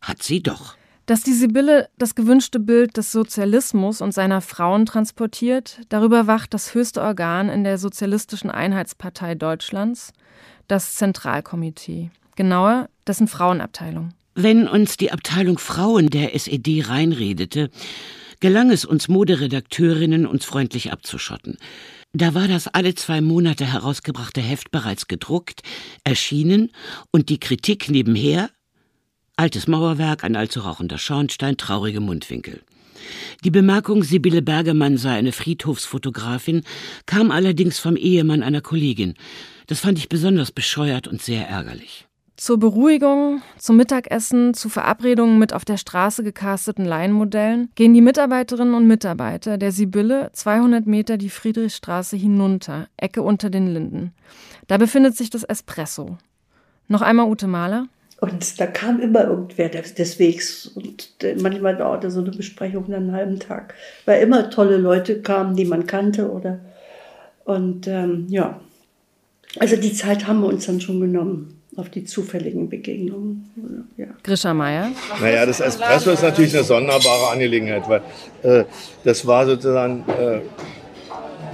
Hat 0.00 0.22
sie 0.22 0.42
doch. 0.42 0.78
Dass 1.06 1.22
die 1.22 1.34
Sibylle 1.34 1.90
das 1.98 2.14
gewünschte 2.14 2.58
Bild 2.58 2.96
des 2.96 3.12
Sozialismus 3.12 4.00
und 4.00 4.12
seiner 4.12 4.40
Frauen 4.40 4.86
transportiert, 4.86 5.80
darüber 5.90 6.26
wacht 6.26 6.54
das 6.54 6.74
höchste 6.74 7.02
Organ 7.02 7.50
in 7.50 7.62
der 7.62 7.76
Sozialistischen 7.76 8.50
Einheitspartei 8.50 9.34
Deutschlands, 9.34 10.14
das 10.66 10.94
Zentralkomitee, 10.94 12.10
genauer 12.36 12.88
dessen 13.06 13.28
Frauenabteilung. 13.28 14.14
Wenn 14.34 14.66
uns 14.66 14.96
die 14.96 15.12
Abteilung 15.12 15.58
Frauen 15.58 16.08
der 16.08 16.34
SED 16.34 16.88
reinredete, 16.88 17.70
gelang 18.40 18.70
es 18.70 18.86
uns 18.86 19.06
Moderedakteurinnen, 19.06 20.26
uns 20.26 20.46
freundlich 20.46 20.90
abzuschotten. 20.90 21.58
Da 22.14 22.32
war 22.34 22.48
das 22.48 22.66
alle 22.68 22.94
zwei 22.94 23.20
Monate 23.20 23.66
herausgebrachte 23.66 24.40
Heft 24.40 24.70
bereits 24.70 25.06
gedruckt, 25.06 25.60
erschienen 26.02 26.70
und 27.10 27.28
die 27.28 27.40
Kritik 27.40 27.90
nebenher 27.90 28.48
Altes 29.36 29.66
Mauerwerk, 29.66 30.22
ein 30.22 30.36
allzu 30.36 30.60
rauchender 30.60 30.96
Schornstein, 30.96 31.56
traurige 31.56 32.00
Mundwinkel. 32.00 32.60
Die 33.42 33.50
Bemerkung, 33.50 34.04
Sibylle 34.04 34.42
Bergemann 34.42 34.96
sei 34.96 35.10
eine 35.16 35.32
Friedhofsfotografin, 35.32 36.62
kam 37.06 37.32
allerdings 37.32 37.80
vom 37.80 37.96
Ehemann 37.96 38.44
einer 38.44 38.60
Kollegin. 38.60 39.14
Das 39.66 39.80
fand 39.80 39.98
ich 39.98 40.08
besonders 40.08 40.52
bescheuert 40.52 41.08
und 41.08 41.20
sehr 41.20 41.48
ärgerlich. 41.48 42.06
Zur 42.36 42.58
Beruhigung, 42.58 43.42
zum 43.58 43.76
Mittagessen, 43.76 44.54
zu 44.54 44.68
Verabredungen 44.68 45.38
mit 45.40 45.52
auf 45.52 45.64
der 45.64 45.78
Straße 45.78 46.22
gecasteten 46.22 46.84
Laienmodellen 46.84 47.70
gehen 47.74 47.92
die 47.92 48.00
Mitarbeiterinnen 48.00 48.74
und 48.74 48.86
Mitarbeiter 48.86 49.58
der 49.58 49.72
Sibylle 49.72 50.30
200 50.32 50.86
Meter 50.86 51.16
die 51.16 51.30
Friedrichstraße 51.30 52.16
hinunter, 52.16 52.86
Ecke 52.96 53.22
unter 53.22 53.50
den 53.50 53.72
Linden. 53.72 54.12
Da 54.68 54.78
befindet 54.78 55.16
sich 55.16 55.30
das 55.30 55.42
Espresso. 55.42 56.18
Noch 56.86 57.02
einmal 57.02 57.28
Ute 57.28 57.48
Mahler. 57.48 57.88
Und 58.24 58.58
da 58.58 58.66
kam 58.66 59.00
immer 59.00 59.24
irgendwer 59.24 59.68
des 59.68 60.18
Wegs. 60.18 60.66
Und 60.68 61.10
manchmal 61.42 61.76
dauerte 61.76 62.10
so 62.10 62.20
eine 62.20 62.30
Besprechung 62.30 62.90
einen 62.90 63.12
halben 63.12 63.38
Tag. 63.38 63.74
Weil 64.06 64.22
immer 64.22 64.48
tolle 64.48 64.78
Leute 64.78 65.20
kamen, 65.20 65.56
die 65.56 65.66
man 65.66 65.86
kannte. 65.86 66.30
Oder 66.30 66.60
und 67.44 67.86
ähm, 67.86 68.24
ja. 68.30 68.58
Also 69.58 69.76
die 69.76 69.92
Zeit 69.92 70.26
haben 70.26 70.40
wir 70.40 70.46
uns 70.46 70.64
dann 70.64 70.80
schon 70.80 71.00
genommen 71.00 71.60
auf 71.76 71.90
die 71.90 72.04
zufälligen 72.04 72.70
Begegnungen. 72.70 73.90
Ja. 73.98 74.06
Grisha 74.22 74.54
Meier? 74.54 74.88
Naja, 75.20 75.44
das 75.44 75.60
Espresso 75.60 76.12
ist 76.12 76.22
natürlich 76.22 76.54
eine 76.54 76.64
sonderbare 76.64 77.30
Angelegenheit, 77.30 77.82
weil 77.90 78.00
äh, 78.42 78.64
das 79.04 79.26
war 79.26 79.44
sozusagen 79.44 80.02
äh, 80.08 80.40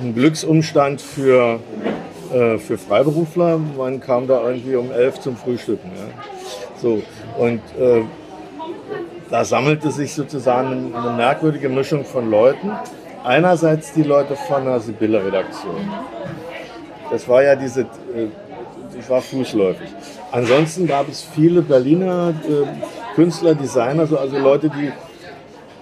ein 0.00 0.14
Glücksumstand 0.14 1.00
für, 1.00 1.58
äh, 2.32 2.58
für 2.58 2.78
Freiberufler. 2.78 3.58
Man 3.58 4.00
kam 4.00 4.26
da 4.26 4.42
irgendwie 4.42 4.76
um 4.76 4.90
elf 4.90 5.20
zum 5.20 5.36
Frühstücken. 5.36 5.90
Ja. 5.94 6.22
So, 6.80 7.02
und 7.38 7.60
äh, 7.78 8.02
da 9.30 9.44
sammelte 9.44 9.90
sich 9.90 10.12
sozusagen 10.14 10.94
eine 10.94 11.12
merkwürdige 11.16 11.68
Mischung 11.68 12.04
von 12.04 12.30
Leuten. 12.30 12.70
Einerseits 13.22 13.92
die 13.92 14.02
Leute 14.02 14.34
von 14.34 14.64
der 14.64 14.80
Sibylle-Redaktion. 14.80 15.88
Das 17.10 17.28
war 17.28 17.42
ja 17.42 17.54
diese, 17.54 17.82
äh, 17.82 18.28
ich 18.98 19.08
war 19.08 19.20
fußläufig. 19.20 19.88
Ansonsten 20.32 20.86
gab 20.86 21.08
es 21.08 21.22
viele 21.22 21.62
Berliner 21.62 22.32
äh, 22.48 23.14
Künstler, 23.14 23.54
Designer, 23.54 24.02
also 24.02 24.38
Leute, 24.38 24.70
die 24.70 24.92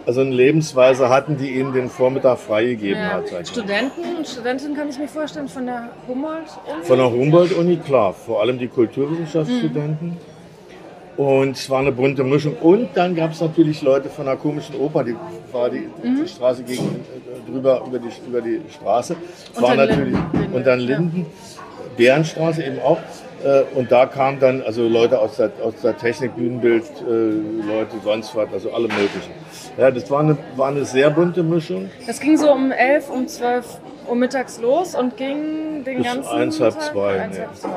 also 0.09 0.23
eine 0.23 0.31
Lebensweise 0.31 1.11
hatten, 1.11 1.37
die 1.37 1.51
ihnen 1.59 1.75
den 1.75 1.91
Vormittag 1.91 2.39
freigegeben 2.39 2.99
ja. 2.99 3.11
hat. 3.11 3.47
Studenten, 3.47 4.25
Studentinnen 4.25 4.75
kann 4.75 4.89
ich 4.89 4.99
mir 4.99 5.07
vorstellen, 5.07 5.49
von 5.49 5.67
der 5.67 5.91
Humboldt-Uni? 6.09 6.83
Von 6.83 6.97
der 6.97 7.11
Humboldt-Uni, 7.11 7.77
klar. 7.77 8.15
Vor 8.15 8.41
allem 8.41 8.59
die 8.59 8.69
Kulturwissenschaftsstudenten. 8.69 10.09
Mhm. 10.09 11.23
Und 11.23 11.59
es 11.59 11.69
war 11.69 11.81
eine 11.81 11.93
bunte 11.93 12.25
Mischung. 12.25 12.57
Und 12.57 12.89
dann 12.95 13.15
gab 13.15 13.33
es 13.33 13.43
natürlich 13.43 13.83
Leute 13.83 14.09
von 14.09 14.25
der 14.25 14.37
komischen 14.37 14.77
Oper, 14.77 15.05
die 15.05 15.15
war 15.53 15.69
die, 15.69 15.81
mhm. 16.03 16.23
die 16.23 16.29
Straße 16.29 16.63
gegen, 16.63 16.87
äh, 16.87 17.51
drüber 17.51 17.83
über 17.87 17.99
die, 17.99 18.09
über 18.27 18.41
die 18.41 18.63
Straße. 18.71 19.15
Und 19.57 19.63
war 19.63 19.75
natürlich, 19.75 20.17
Linden. 20.33 20.55
und 20.55 20.67
dann 20.67 20.81
Linden, 20.81 21.27
ja. 21.27 21.61
Bärenstraße 21.99 22.63
eben 22.63 22.79
auch. 22.81 22.99
Äh, 23.45 23.63
und 23.75 23.93
da 23.93 24.07
kamen 24.07 24.41
dann 24.41 24.63
also 24.63 24.87
Leute 24.89 25.19
aus 25.19 25.37
der, 25.37 25.51
aus 25.63 25.75
der 25.83 25.97
Technik, 25.97 26.35
Bühnenbild, 26.35 26.85
äh, 26.85 27.67
Leute 27.67 27.97
sonst 28.03 28.35
was, 28.35 28.49
also 28.53 28.73
alle 28.73 28.89
möglichen. 28.89 29.33
Ja, 29.77 29.91
das 29.91 30.11
war 30.11 30.21
eine, 30.21 30.37
war 30.57 30.69
eine 30.69 30.85
sehr 30.85 31.11
bunte 31.11 31.43
Mischung. 31.43 31.89
Das 32.07 32.19
ging 32.21 32.37
so 32.37 32.51
um 32.51 32.73
11, 32.73 33.11
um 33.11 33.29
12 33.29 33.79
Uhr 34.09 34.17
mittags 34.17 34.61
los 34.61 34.95
und 34.95 35.17
ging 35.17 35.85
den 35.85 35.99
Bis 35.99 36.07
ganzen 36.07 36.29
eins, 36.29 36.61
halb 36.61 36.81
zwei. 36.81 37.21
Eins, 37.21 37.39
halb 37.39 37.57
zwei. 37.57 37.69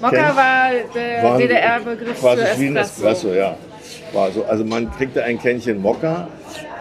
Mokka 0.00 0.36
war 0.36 0.70
der 0.94 1.38
DDR-Begriff 1.38 2.18
für 2.18 2.30
Espresso. 2.30 2.60
wie 2.60 2.66
ein 2.66 2.76
Espresso, 2.76 3.28
ja. 3.34 3.56
War 4.12 4.30
so, 4.32 4.44
also 4.44 4.64
man 4.64 4.90
kriegte 4.92 5.22
ein 5.22 5.38
Kännchen 5.38 5.80
Mokka 5.80 6.28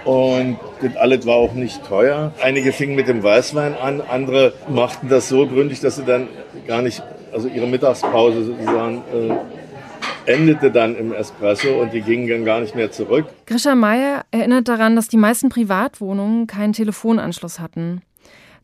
und 0.05 0.57
das 0.81 0.95
alles 0.97 1.25
war 1.27 1.35
auch 1.35 1.53
nicht 1.53 1.85
teuer. 1.85 2.31
Einige 2.41 2.71
fingen 2.73 2.95
mit 2.95 3.07
dem 3.07 3.21
Weißwein 3.21 3.75
an, 3.75 4.01
andere 4.01 4.53
machten 4.67 5.07
das 5.09 5.29
so 5.29 5.45
gründlich, 5.45 5.79
dass 5.81 5.97
sie 5.97 6.03
dann 6.03 6.27
gar 6.67 6.81
nicht, 6.81 7.03
also 7.33 7.47
ihre 7.47 7.67
Mittagspause 7.67 8.43
sozusagen 8.43 9.03
äh, 9.13 10.31
endete 10.31 10.71
dann 10.71 10.95
im 10.95 11.13
Espresso 11.13 11.81
und 11.81 11.93
die 11.93 12.01
gingen 12.01 12.27
dann 12.27 12.45
gar 12.45 12.59
nicht 12.61 12.75
mehr 12.75 12.91
zurück. 12.91 13.25
Grisha 13.45 13.75
Meyer 13.75 14.23
erinnert 14.31 14.67
daran, 14.67 14.95
dass 14.95 15.07
die 15.07 15.17
meisten 15.17 15.49
Privatwohnungen 15.49 16.47
keinen 16.47 16.73
Telefonanschluss 16.73 17.59
hatten. 17.59 18.01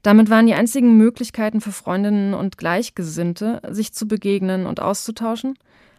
Damit 0.03 0.29
waren 0.29 0.45
die 0.45 0.53
einzigen 0.53 0.95
Möglichkeiten 0.97 1.59
für 1.59 1.71
Freundinnen 1.71 2.33
und 2.33 2.57
Gleichgesinnte, 2.57 3.61
sich 3.69 3.93
zu 3.93 4.07
begegnen 4.07 4.65
und 4.65 4.79
auszutauschen, 4.79 5.57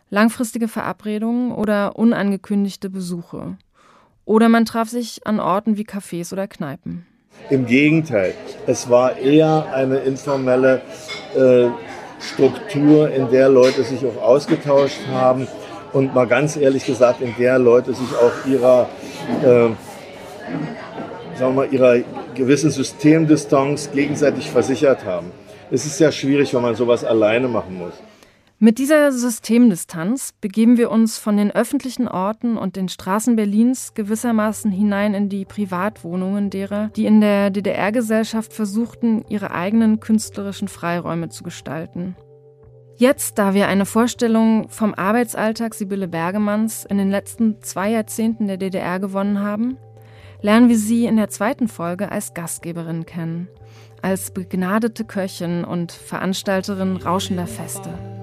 langfristige 0.08 0.68
Verabredungen 0.68 1.52
oder 1.52 1.96
unangekündigte 1.96 2.88
Besuche. 2.88 3.56
Oder 4.24 4.48
man 4.48 4.64
traf 4.64 4.88
sich 4.88 5.26
an 5.26 5.40
Orten 5.40 5.76
wie 5.76 5.84
Cafés 5.84 6.32
oder 6.32 6.46
Kneipen. 6.46 7.06
Im 7.50 7.66
Gegenteil, 7.66 8.34
es 8.66 8.90
war 8.90 9.16
eher 9.16 9.66
eine 9.72 9.98
informelle 9.98 10.82
äh, 11.36 11.68
Struktur, 12.20 13.10
in 13.10 13.30
der 13.30 13.48
Leute 13.48 13.82
sich 13.82 14.00
auch 14.04 14.22
ausgetauscht 14.22 15.00
haben 15.12 15.46
und 15.92 16.14
mal 16.14 16.26
ganz 16.26 16.56
ehrlich 16.56 16.84
gesagt, 16.84 17.20
in 17.20 17.34
der 17.38 17.58
Leute 17.58 17.94
sich 17.94 18.08
auch 18.14 18.46
ihrer 18.46 18.88
äh, 19.42 19.70
sagen 21.38 21.54
wir 21.54 21.66
mal, 21.66 21.72
ihrer 21.72 21.98
gewissen 22.34 22.70
Systemdistanz 22.70 23.90
gegenseitig 23.92 24.50
versichert 24.50 25.04
haben. 25.04 25.30
Es 25.70 25.86
ist 25.86 25.98
sehr 25.98 26.12
schwierig, 26.12 26.52
wenn 26.54 26.62
man 26.62 26.74
sowas 26.74 27.04
alleine 27.04 27.46
machen 27.46 27.78
muss. 27.78 27.92
Mit 28.60 28.80
dieser 28.80 29.12
Systemdistanz 29.12 30.32
begeben 30.40 30.78
wir 30.78 30.90
uns 30.90 31.16
von 31.16 31.36
den 31.36 31.52
öffentlichen 31.52 32.08
Orten 32.08 32.56
und 32.56 32.74
den 32.74 32.88
Straßen 32.88 33.36
Berlins 33.36 33.94
gewissermaßen 33.94 34.72
hinein 34.72 35.14
in 35.14 35.28
die 35.28 35.44
Privatwohnungen 35.44 36.50
derer, 36.50 36.90
die 36.96 37.06
in 37.06 37.20
der 37.20 37.50
DDR-Gesellschaft 37.50 38.52
versuchten, 38.52 39.24
ihre 39.28 39.52
eigenen 39.52 40.00
künstlerischen 40.00 40.66
Freiräume 40.66 41.28
zu 41.28 41.44
gestalten. 41.44 42.16
Jetzt, 42.96 43.38
da 43.38 43.54
wir 43.54 43.68
eine 43.68 43.86
Vorstellung 43.86 44.68
vom 44.70 44.92
Arbeitsalltag 44.92 45.74
Sibylle 45.74 46.08
Bergemanns 46.08 46.84
in 46.84 46.98
den 46.98 47.12
letzten 47.12 47.62
zwei 47.62 47.92
Jahrzehnten 47.92 48.48
der 48.48 48.56
DDR 48.56 48.98
gewonnen 48.98 49.38
haben, 49.38 49.76
lernen 50.40 50.68
wir 50.68 50.78
sie 50.78 51.06
in 51.06 51.16
der 51.16 51.28
zweiten 51.28 51.68
Folge 51.68 52.10
als 52.10 52.34
Gastgeberin 52.34 53.06
kennen, 53.06 53.46
als 54.02 54.32
begnadete 54.32 55.04
Köchin 55.04 55.62
und 55.62 55.92
Veranstalterin 55.92 56.96
rauschender 56.96 57.46
Feste. 57.46 58.17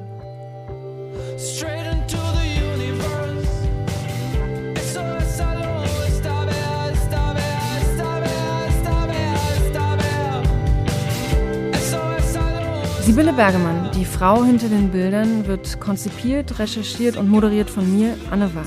Sibylle 13.01 13.33
Bergemann, 13.33 13.91
die 13.93 14.05
Frau 14.05 14.43
hinter 14.43 14.69
den 14.69 14.91
Bildern, 14.91 15.45
wird 15.45 15.79
konzipiert, 15.79 16.57
recherchiert 16.57 17.17
und 17.17 17.29
moderiert 17.29 17.69
von 17.69 17.93
mir, 17.95 18.17
Anne 18.31 18.53
Wag. 18.55 18.65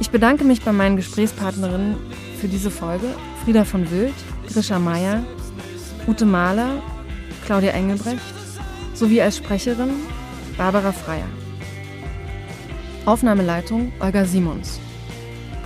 Ich 0.00 0.10
bedanke 0.10 0.44
mich 0.44 0.62
bei 0.62 0.72
meinen 0.72 0.96
Gesprächspartnerinnen 0.96 1.96
für 2.40 2.48
diese 2.48 2.70
Folge, 2.70 3.06
Frieda 3.44 3.64
von 3.64 3.90
Wild, 3.90 4.14
Grisha 4.52 4.78
Meyer, 4.78 5.24
Ute 6.06 6.26
Mahler, 6.26 6.82
Claudia 7.46 7.70
Engelbrecht, 7.70 8.20
sowie 8.94 9.22
als 9.22 9.36
Sprecherin 9.36 9.90
Barbara 10.56 10.92
Freier. 10.92 11.37
Aufnahmeleitung 13.08 13.90
Olga 14.00 14.26
Simons. 14.26 14.78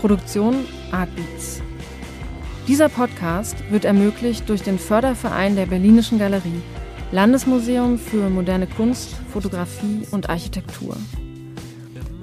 Produktion 0.01 0.65
Artbeats. 0.93 1.61
Dieser 2.69 2.89
Podcast 2.89 3.57
wird 3.69 3.85
ermöglicht 3.85 4.49
durch 4.49 4.63
den 4.63 4.79
Förderverein 4.79 5.57
der 5.57 5.67
Berlinischen 5.67 6.21
Galerie, 6.21 6.63
Landesmuseum 7.11 7.99
für 7.99 8.31
moderne 8.31 8.69
Kunst, 8.69 9.17
Fotografie 9.33 10.07
und 10.13 10.31
Architektur. 10.31 10.97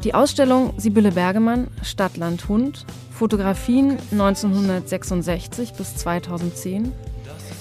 Die 0.05 0.13
Ausstellung 0.13 0.73
Sibylle 0.77 1.11
Bergemann, 1.11 1.67
Stadt, 1.81 2.15
Land, 2.15 2.47
Hund, 2.47 2.85
Fotografien 3.11 3.97
1966 4.13 5.73
bis 5.73 5.97
2010, 5.97 6.93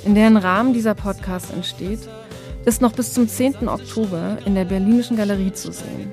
in 0.05 0.15
deren 0.15 0.37
Rahmen 0.37 0.75
dieser 0.75 0.95
Podcast 0.95 1.53
entsteht, 1.53 2.09
ist 2.65 2.81
noch 2.81 2.93
bis 2.93 3.15
zum 3.15 3.27
10. 3.27 3.69
Oktober 3.69 4.39
in 4.45 4.55
der 4.55 4.65
Berlinischen 4.65 5.17
Galerie 5.17 5.53
zu 5.53 5.73
sehen. 5.73 6.13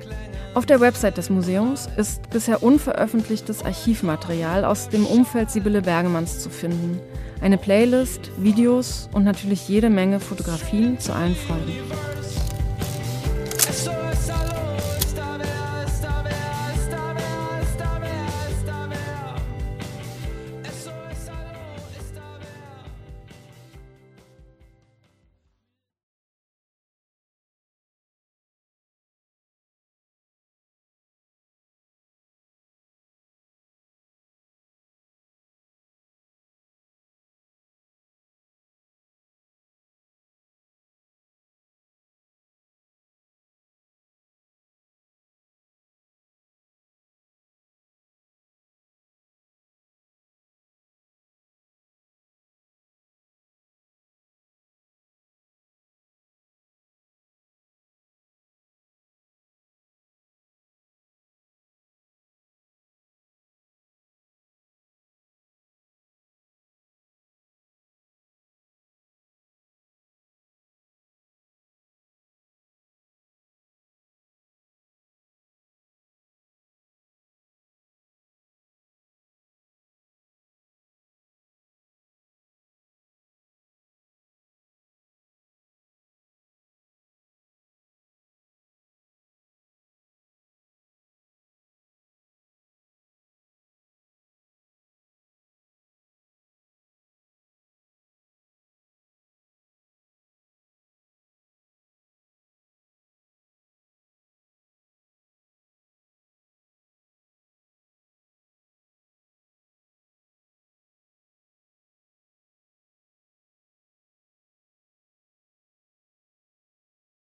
Auf 0.56 0.64
der 0.64 0.80
Website 0.80 1.18
des 1.18 1.28
Museums 1.28 1.86
ist 1.98 2.30
bisher 2.30 2.62
unveröffentlichtes 2.62 3.62
Archivmaterial 3.62 4.64
aus 4.64 4.88
dem 4.88 5.04
Umfeld 5.04 5.50
Sibylle 5.50 5.82
Bergemanns 5.82 6.38
zu 6.40 6.48
finden. 6.48 6.98
Eine 7.42 7.58
Playlist, 7.58 8.30
Videos 8.38 9.10
und 9.12 9.24
natürlich 9.24 9.68
jede 9.68 9.90
Menge 9.90 10.18
Fotografien 10.18 10.98
zu 10.98 11.12
allen 11.12 11.36
Folgen. 11.36 12.15